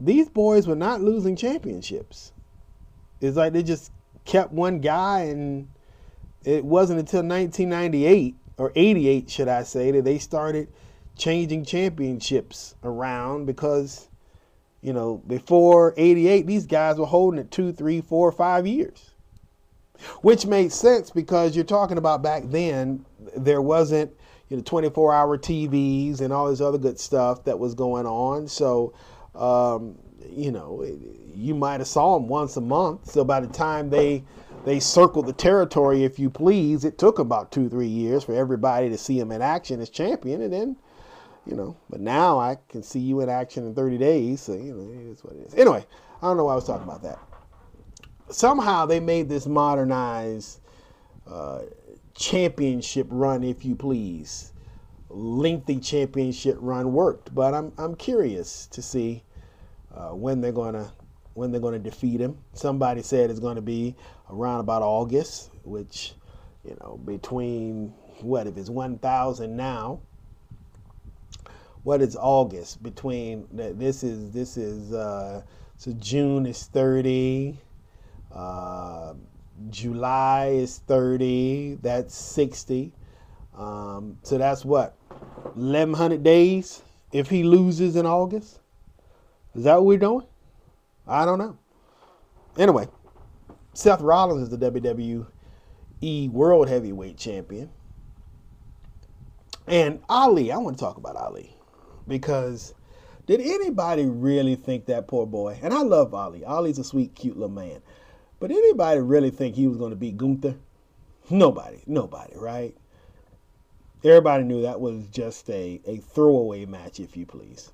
[0.00, 2.32] These boys were not losing championships.
[3.20, 3.92] It's like they just
[4.24, 5.68] kept one guy, and
[6.44, 10.68] it wasn't until 1998 or 88, should I say, that they started
[11.16, 14.08] changing championships around because,
[14.80, 19.11] you know, before 88, these guys were holding it two, three, four, five years
[20.22, 23.04] which made sense because you're talking about back then
[23.36, 24.12] there wasn't
[24.48, 28.46] you know 24 hour TVs and all this other good stuff that was going on.
[28.46, 28.92] So
[29.34, 29.96] um,
[30.28, 30.86] you know
[31.34, 33.10] you might have saw them once a month.
[33.10, 34.24] So by the time they
[34.64, 38.88] they circled the territory if you please it took about two three years for everybody
[38.90, 40.42] to see him in action as champion.
[40.42, 40.76] And then
[41.46, 44.42] you know but now I can see you in action in 30 days.
[44.42, 45.54] So you know it is what it is.
[45.54, 45.84] Anyway
[46.20, 47.18] I don't know why I was talking about that
[48.32, 50.60] somehow they made this modernized
[51.26, 51.60] uh,
[52.14, 54.52] championship run, if you please.
[55.08, 59.22] Lengthy championship run worked, but I'm I'm curious to see
[59.94, 60.92] uh, when they're gonna
[61.34, 62.38] when they're gonna defeat him.
[62.54, 63.94] Somebody said it's gonna be
[64.30, 66.14] around about August, which
[66.64, 70.00] you know between what if it's 1,000 now.
[71.82, 73.48] What is August between?
[73.52, 75.42] This is this is uh,
[75.76, 77.58] so June is 30.
[78.34, 79.14] Uh,
[79.70, 81.78] July is 30.
[81.82, 82.92] That's 60.
[83.56, 84.96] Um, so that's what
[85.54, 88.60] 1100 days if he loses in August.
[89.54, 90.26] Is that what we're doing?
[91.06, 91.58] I don't know.
[92.56, 92.88] Anyway,
[93.74, 97.70] Seth Rollins is the WWE World Heavyweight Champion.
[99.66, 101.54] And Ali, I want to talk about Ali
[102.08, 102.74] because
[103.26, 105.58] did anybody really think that poor boy?
[105.62, 106.44] And I love Ali.
[106.44, 107.80] Ali's a sweet, cute little man.
[108.42, 110.56] But anybody really think he was going to beat Gunther?
[111.30, 111.84] Nobody.
[111.86, 112.76] Nobody, right?
[114.02, 117.70] Everybody knew that was just a, a throwaway match, if you please.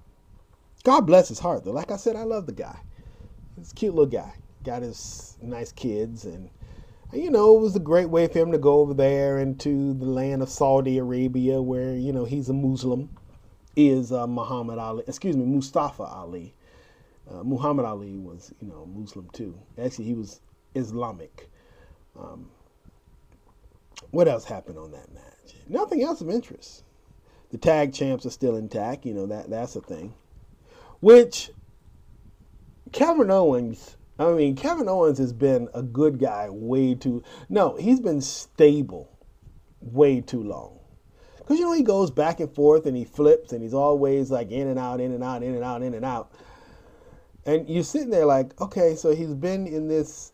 [0.84, 1.70] God bless his heart, though.
[1.70, 2.76] Like I said, I love the guy.
[3.56, 4.34] He's a cute little guy.
[4.62, 6.50] Got his nice kids, and,
[7.14, 10.04] you know, it was a great way for him to go over there into the
[10.04, 13.08] land of Saudi Arabia, where, you know, he's a Muslim,
[13.74, 16.52] is uh, Muhammad Ali, excuse me, Mustafa Ali.
[17.26, 19.58] Uh, Muhammad Ali was, you know, Muslim too.
[19.78, 20.42] Actually, he was
[20.74, 21.48] Islamic.
[22.18, 22.50] Um,
[24.10, 25.54] what else happened on that match?
[25.68, 26.84] Nothing else of interest.
[27.50, 29.06] The tag champs are still intact.
[29.06, 30.14] You know that that's a thing.
[31.00, 31.50] Which
[32.92, 33.96] Kevin Owens.
[34.18, 37.22] I mean, Kevin Owens has been a good guy way too.
[37.48, 39.16] No, he's been stable
[39.80, 40.78] way too long.
[41.38, 44.50] Because you know he goes back and forth and he flips and he's always like
[44.50, 46.32] in and out, in and out, in and out, in and out.
[47.46, 50.32] And you're sitting there like, okay, so he's been in this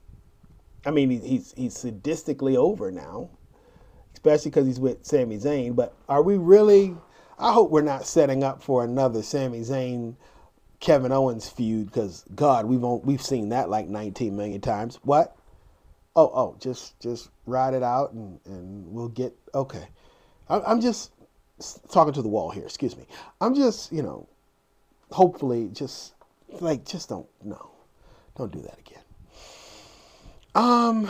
[0.86, 3.30] I mean, he's he's sadistically over now,
[4.12, 5.74] especially because he's with Sami Zayn.
[5.74, 6.96] But are we really?
[7.38, 10.16] I hope we're not setting up for another Sami Zayn,
[10.80, 11.86] Kevin Owens feud.
[11.86, 14.98] Because God, we've we've seen that like 19 million times.
[15.02, 15.36] What?
[16.16, 19.88] Oh, oh, just just ride it out and and we'll get okay.
[20.48, 21.10] I'm just
[21.90, 22.64] talking to the wall here.
[22.64, 23.06] Excuse me.
[23.40, 24.28] I'm just you know,
[25.10, 26.14] hopefully, just
[26.60, 27.70] like just don't no,
[28.36, 29.03] don't do that again.
[30.54, 31.08] Um,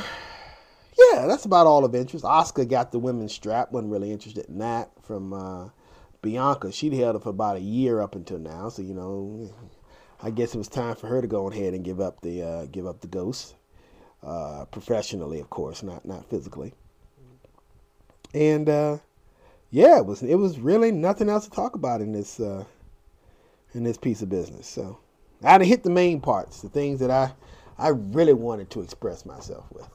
[0.97, 2.25] yeah, that's about all of interest.
[2.25, 3.73] Asuka got the women's strap.
[3.73, 5.69] wasn't really interested in that from uh,
[6.23, 6.73] Bianca.
[6.73, 9.51] She'd held it for about a year up until now, so you know,
[10.23, 12.65] I guess it was time for her to go ahead and give up the uh,
[12.67, 13.55] give up the ghost,
[14.23, 16.73] uh, professionally, of course, not not physically.
[18.33, 18.99] And uh,
[19.71, 22.65] yeah, it was it was really nothing else to talk about in this uh,
[23.75, 24.67] in this piece of business.
[24.67, 24.99] So
[25.43, 27.33] I had to hit the main parts, the things that I
[27.79, 29.89] I really wanted to express myself with.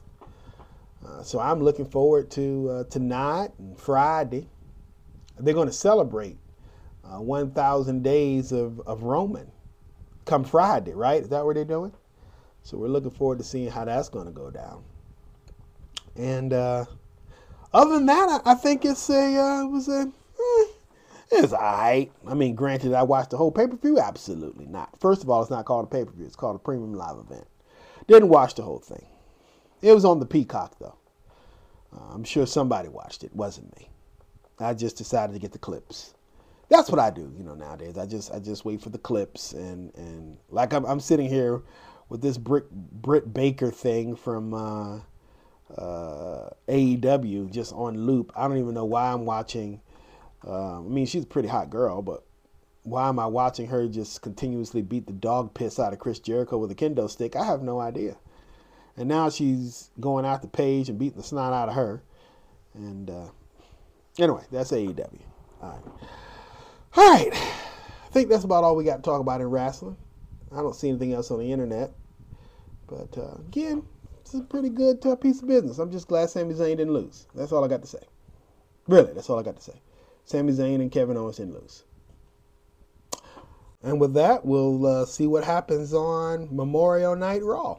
[1.06, 4.48] Uh, so I'm looking forward to uh, tonight and Friday.
[5.38, 6.38] They're going to celebrate
[7.04, 9.50] uh, 1,000 days of, of Roman
[10.26, 11.22] come Friday, right?
[11.22, 11.92] Is that what they're doing?
[12.64, 14.84] So we're looking forward to seeing how that's going to go down.
[16.16, 16.86] And uh,
[17.72, 20.02] Other than that, I, I think it's a uh, was a
[20.40, 20.66] eh,
[21.32, 22.12] it's alright.
[22.26, 24.00] I mean, granted, I watched the whole pay per view.
[24.00, 24.90] Absolutely not.
[25.00, 26.26] First of all, it's not called a pay per view.
[26.26, 27.46] It's called a premium live event.
[28.10, 29.06] Didn't watch the whole thing.
[29.82, 30.96] It was on the Peacock though.
[31.94, 33.32] Uh, I'm sure somebody watched it.
[33.36, 33.88] Wasn't me.
[34.58, 36.14] I just decided to get the clips.
[36.68, 37.54] That's what I do, you know.
[37.54, 41.28] Nowadays, I just I just wait for the clips and and like I'm, I'm sitting
[41.28, 41.62] here
[42.08, 44.96] with this Britt Britt Baker thing from uh,
[45.78, 48.32] uh, AEW just on loop.
[48.34, 49.80] I don't even know why I'm watching.
[50.44, 52.24] Uh, I mean, she's a pretty hot girl, but
[52.90, 56.58] why am I watching her just continuously beat the dog piss out of Chris Jericho
[56.58, 57.36] with a kendo stick?
[57.36, 58.16] I have no idea.
[58.96, 62.02] And now she's going after Paige and beating the snot out of her.
[62.74, 63.28] And uh,
[64.18, 65.20] anyway, that's AEW.
[65.62, 65.82] All right.
[66.96, 67.30] All right.
[67.32, 69.96] I think that's about all we got to talk about in wrestling.
[70.52, 71.92] I don't see anything else on the internet.
[72.88, 73.84] But uh, again,
[74.20, 75.78] it's a pretty good uh, piece of business.
[75.78, 77.26] I'm just glad Sami Zayn didn't lose.
[77.34, 78.02] That's all I got to say.
[78.88, 79.80] Really, that's all I got to say.
[80.24, 81.84] Sami Zayn and Kevin Owens didn't lose.
[83.82, 87.78] And with that, we'll uh, see what happens on Memorial Night Raw.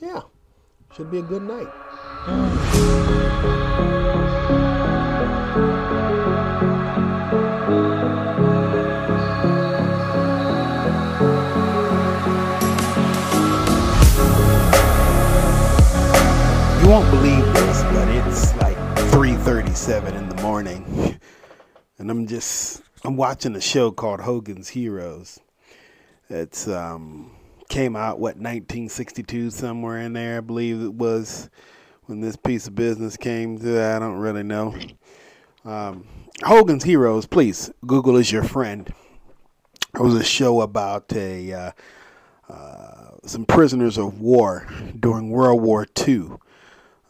[0.00, 0.22] Yeah,
[0.96, 1.68] should be a good night.
[16.82, 18.78] You won't believe this, but it's like
[19.10, 21.20] 3:37 in the morning,
[21.98, 25.38] and I'm just I'm watching a show called Hogan's Heroes.
[26.30, 27.36] It's um
[27.68, 31.50] came out what 1962 somewhere in there, I believe it was
[32.06, 33.84] when this piece of business came to.
[33.84, 34.74] I don't really know.
[35.66, 36.06] Um,
[36.42, 38.90] Hogan's Heroes, please Google is your friend.
[39.94, 41.72] It was a show about a uh,
[42.48, 44.66] uh, some prisoners of war
[44.98, 46.30] during World War II.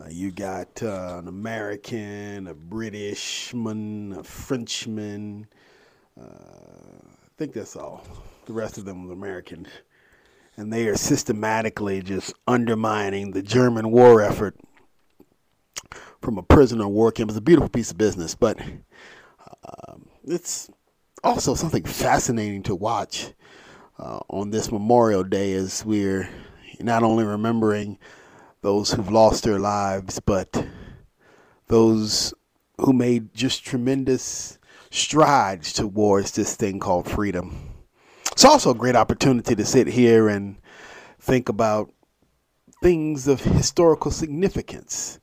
[0.00, 5.46] Uh, you got uh, an American, a Britishman, a Frenchman.
[6.20, 8.04] Uh, I think that's all.
[8.46, 9.66] The rest of them was American.
[10.56, 14.56] And they are systematically just undermining the German war effort
[16.20, 17.30] from a prisoner of war camp.
[17.30, 18.60] It's a beautiful piece of business, but
[19.64, 20.70] um, it's
[21.24, 23.32] also something fascinating to watch
[23.98, 26.28] uh, on this Memorial Day as we're
[26.80, 27.98] not only remembering
[28.60, 30.66] those who've lost their lives, but
[31.66, 32.32] those
[32.78, 34.58] who made just tremendous
[34.94, 37.68] strides towards this thing called freedom.
[38.30, 40.56] It's also a great opportunity to sit here and
[41.18, 41.92] think about
[42.80, 45.18] things of historical significance,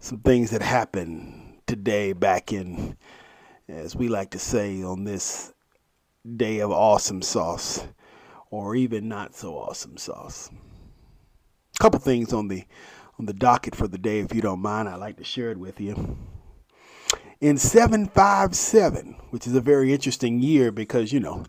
[0.00, 2.96] some things that happened today back in,
[3.68, 5.52] as we like to say, on this
[6.36, 7.86] day of awesome sauce,
[8.50, 10.50] or even not so awesome sauce.
[11.76, 12.64] A couple things on the
[13.20, 15.58] on the docket for the day if you don't mind i'd like to share it
[15.58, 16.16] with you
[17.40, 21.44] in 757 which is a very interesting year because you know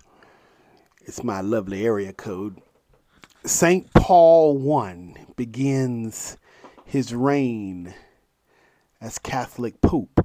[1.01, 2.61] it's my lovely area code.
[3.43, 6.37] St paul i begins
[6.85, 7.95] his reign
[9.01, 10.19] as catholic pope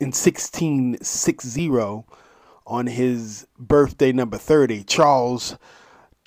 [0.00, 1.70] in 1660
[2.66, 5.56] on his birthday number 30 charles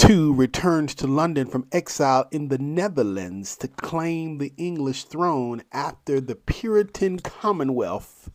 [0.09, 6.19] II returned to London from exile in the Netherlands to claim the English throne after
[6.19, 8.30] the Puritan Commonwealth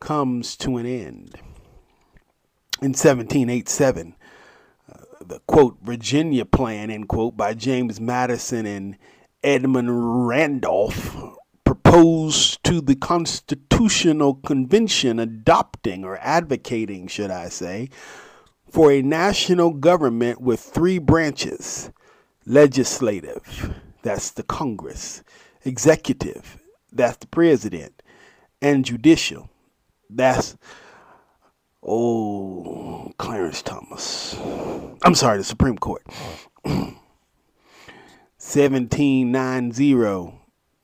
[0.00, 1.36] comes to an end.
[2.80, 4.16] In 1787,
[4.90, 8.96] uh, the quote Virginia Plan end quote by James Madison and
[9.44, 11.16] Edmund Randolph
[11.64, 17.88] proposed to the Constitutional Convention adopting or advocating, should I say,
[18.68, 21.90] for a national government with three branches
[22.46, 25.22] legislative, that's the Congress,
[25.64, 26.58] executive,
[26.92, 28.02] that's the president,
[28.62, 29.50] and judicial,
[30.10, 30.56] that's,
[31.82, 34.36] oh, Clarence Thomas.
[35.02, 36.02] I'm sorry, the Supreme Court.
[38.40, 39.94] 1790,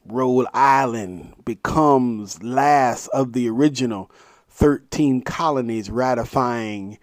[0.06, 4.10] Rhode Island becomes last of the original
[4.48, 6.98] 13 colonies ratifying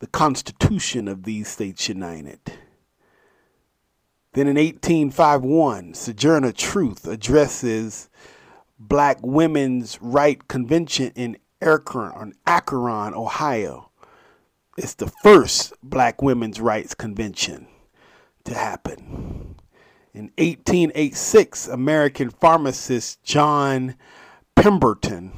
[0.00, 2.40] the Constitution of these states united.
[4.32, 8.08] Then in 1851, Sojourner Truth addresses
[8.78, 13.90] Black Women's Right Convention in Akron, Akron, Ohio.
[14.78, 17.66] It's the first Black Women's Rights Convention
[18.44, 19.56] to happen.
[20.14, 23.96] In 1886, American pharmacist John
[24.54, 25.32] Pemberton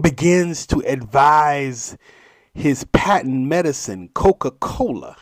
[0.00, 1.96] begins to advise
[2.54, 5.16] his patent medicine, Coca Cola,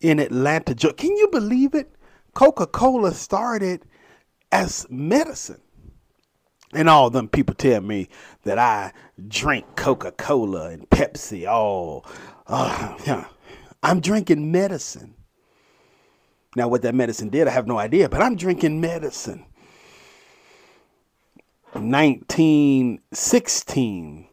[0.00, 0.96] in Atlanta, Georgia.
[0.96, 1.94] Can you believe it?
[2.34, 3.84] Coca Cola started
[4.50, 5.60] as medicine.
[6.72, 8.08] And all them people tell me
[8.42, 8.92] that I
[9.28, 11.46] drink Coca Cola and Pepsi.
[11.48, 12.02] Oh,
[12.48, 13.26] uh, yeah.
[13.82, 15.14] I'm drinking medicine.
[16.56, 19.44] Now, what that medicine did, I have no idea, but I'm drinking medicine.
[21.72, 24.28] 1916,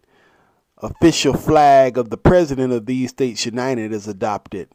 [0.81, 4.67] official flag of the President of these states united is adopted.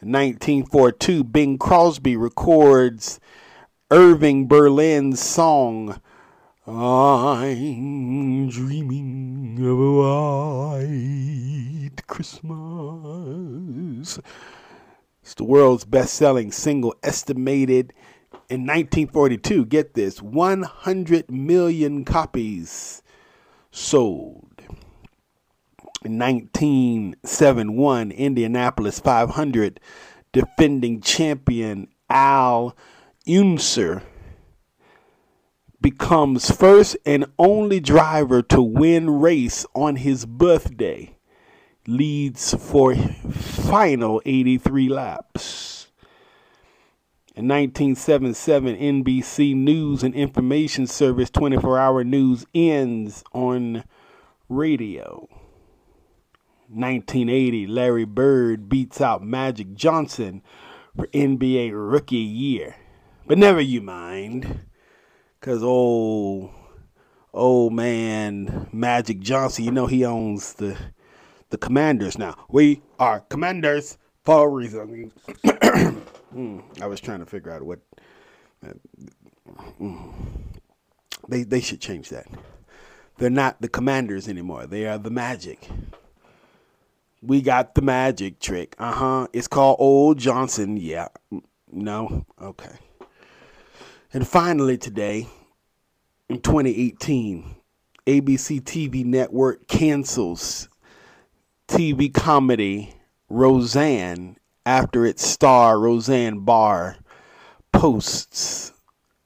[0.00, 3.20] In 1942, Bing Crosby records
[3.90, 6.00] Irving Berlin's song,
[6.66, 9.92] I'm dreaming of a
[10.80, 12.58] white Christmas.
[15.22, 17.92] It's the world's best selling single, estimated
[18.48, 19.66] in 1942.
[19.66, 23.02] Get this 100 million copies
[23.70, 24.55] sold.
[26.04, 29.80] In 1971, Indianapolis 500
[30.32, 32.76] defending champion Al
[33.26, 34.02] Unser
[35.80, 41.16] becomes first and only driver to win race on his birthday.
[41.86, 45.88] Leads for final 83 laps.
[47.34, 53.84] In 1977, NBC News and Information Service 24 hour news ends on
[54.48, 55.28] radio.
[56.68, 60.42] 1980, Larry Bird beats out Magic Johnson
[60.96, 62.76] for NBA Rookie Year.
[63.26, 64.60] But never you mind,
[65.40, 66.50] because old,
[67.32, 70.76] old man Magic Johnson, you know he owns the
[71.50, 72.36] the Commanders now.
[72.48, 75.12] We are Commanders for a reason.
[75.44, 77.80] mm, I was trying to figure out what.
[78.64, 78.72] Uh,
[79.80, 80.12] mm,
[81.28, 82.26] they they should change that.
[83.18, 84.66] They're not the Commanders anymore.
[84.66, 85.68] They are the Magic
[87.26, 88.74] we got the magic trick.
[88.78, 89.26] Uh huh.
[89.32, 90.76] It's called Old Johnson.
[90.76, 91.08] Yeah.
[91.70, 92.24] No.
[92.40, 92.72] Okay.
[94.12, 95.26] And finally, today,
[96.28, 97.56] in 2018,
[98.06, 100.68] ABC TV network cancels
[101.68, 102.94] TV comedy
[103.28, 106.96] Roseanne after its star Roseanne Barr
[107.72, 108.72] posts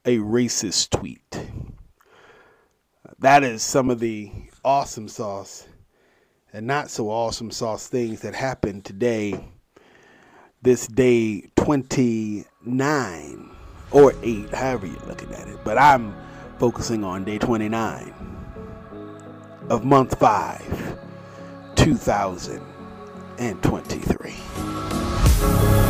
[0.07, 1.47] a racist tweet.
[3.19, 4.33] That is some of the
[4.65, 5.67] awesome sauce
[6.53, 9.43] and not so awesome sauce things that happened today,
[10.63, 13.51] this day 29
[13.93, 15.59] or 8, however you're looking at it.
[15.65, 16.15] But I'm
[16.59, 18.15] focusing on day 29
[19.69, 20.99] of month 5,
[21.77, 24.35] 2023.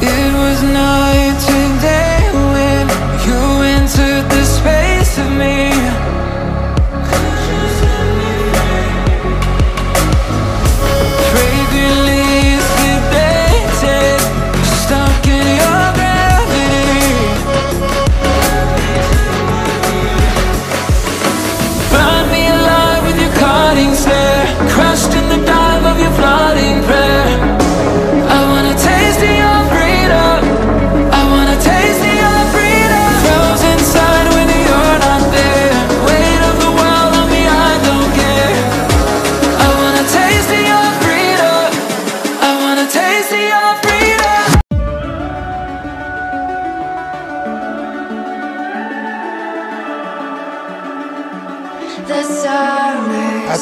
[0.03, 2.89] It was night and day when
[3.27, 6.20] you entered the space of me.
[15.59, 16.00] Stuck in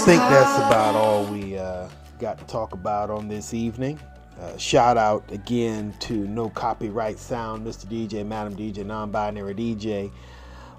[0.08, 1.86] think that's about all we uh,
[2.18, 4.00] got to talk about on this evening.
[4.40, 7.84] Uh, shout out again to No Copyright Sound, Mr.
[7.84, 10.10] DJ, Madam DJ, Non Binary DJ,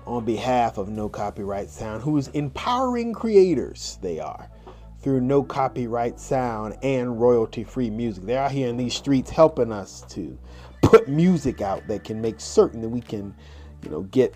[0.07, 4.49] on behalf of No Copyright Sound, who is empowering creators, they are,
[4.99, 8.26] through No Copyright Sound and royalty free music.
[8.26, 10.35] They're out here in these streets helping us to
[10.81, 13.35] put music out that can make certain that we can,
[13.84, 14.34] you know, get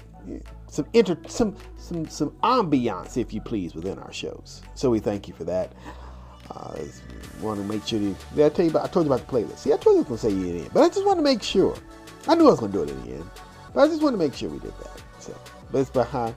[0.74, 4.64] some inter some some some ambiance, if you please, within our shows.
[4.74, 5.72] So we thank you for that.
[6.50, 6.76] Uh,
[7.41, 8.00] want to make sure.
[8.00, 8.86] Did I tell you about?
[8.86, 9.60] I told you about the playlist.
[9.60, 11.24] See, I told you I was gonna say it in, but I just want to
[11.24, 11.76] make sure.
[12.28, 13.30] I knew I was gonna do it in the end,
[13.72, 15.02] but I just want to make sure we did that.
[15.20, 15.38] So,
[15.72, 16.36] but it's behind.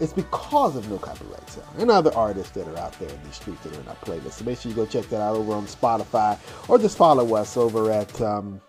[0.00, 3.34] It's because of no copyright sound and other artists that are out there in these
[3.36, 4.32] streets that are in our playlist.
[4.32, 6.38] So make sure you go check that out over on Spotify
[6.70, 8.62] or just follow us over at um,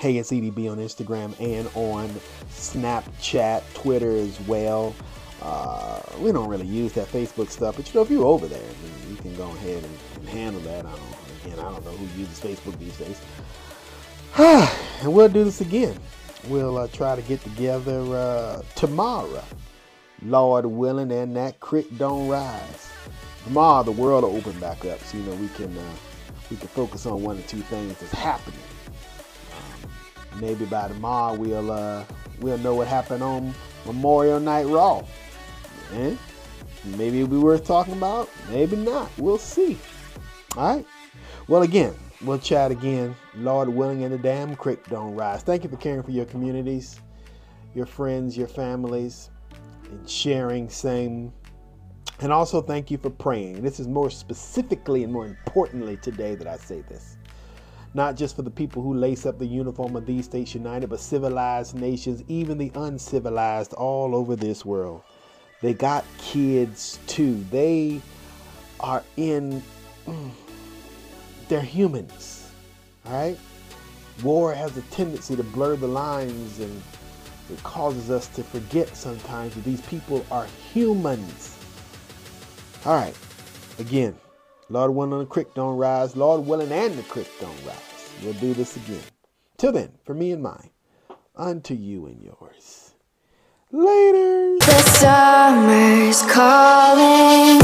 [0.00, 2.08] Hey, it's EDB on Instagram and on
[2.48, 4.94] Snapchat, Twitter as well.
[5.42, 8.62] Uh, we don't really use that Facebook stuff, but you know, if you're over there,
[9.10, 10.86] you can go ahead and, and handle that.
[10.86, 10.92] I
[11.44, 13.20] again, I don't know who uses Facebook these days.
[15.02, 15.98] and we'll do this again.
[16.48, 19.44] We'll uh, try to get together uh, tomorrow,
[20.22, 22.90] Lord willing, and that creek don't rise.
[23.44, 25.92] Tomorrow, the world will open back up, so you know we can uh,
[26.50, 28.60] we can focus on one or two things that's happening
[30.40, 32.04] maybe by tomorrow we'll uh,
[32.40, 33.54] we'll know what happened on
[33.86, 35.02] Memorial Night Raw.
[35.94, 36.16] Eh?
[36.84, 38.30] Maybe it'll be worth talking about.
[38.50, 39.10] Maybe not.
[39.18, 39.78] We'll see.
[40.56, 40.86] All right.
[41.48, 43.14] Well, again, we'll chat again.
[43.34, 45.42] Lord willing, and the damn creek don't rise.
[45.42, 47.00] Thank you for caring for your communities,
[47.74, 49.30] your friends, your families,
[49.90, 51.32] and sharing same.
[52.20, 53.62] And also thank you for praying.
[53.62, 57.16] This is more specifically and more importantly today that I say this.
[57.92, 61.00] Not just for the people who lace up the uniform of these states united, but
[61.00, 65.02] civilized nations, even the uncivilized all over this world.
[65.60, 67.44] They got kids too.
[67.50, 68.00] They
[68.78, 69.62] are in,
[71.48, 72.50] they're humans,
[73.06, 73.38] all right?
[74.22, 76.82] War has a tendency to blur the lines and
[77.50, 81.58] it causes us to forget sometimes that these people are humans.
[82.86, 83.16] All right,
[83.78, 84.16] again,
[84.70, 86.14] Lord willing, the creek don't rise.
[86.14, 88.14] Lord willing, and the creek don't rise.
[88.22, 89.02] We'll do this again.
[89.56, 90.70] Till then, for me and mine,
[91.34, 92.92] unto you and yours.
[93.72, 94.58] Later.
[94.60, 97.60] The summer's calling.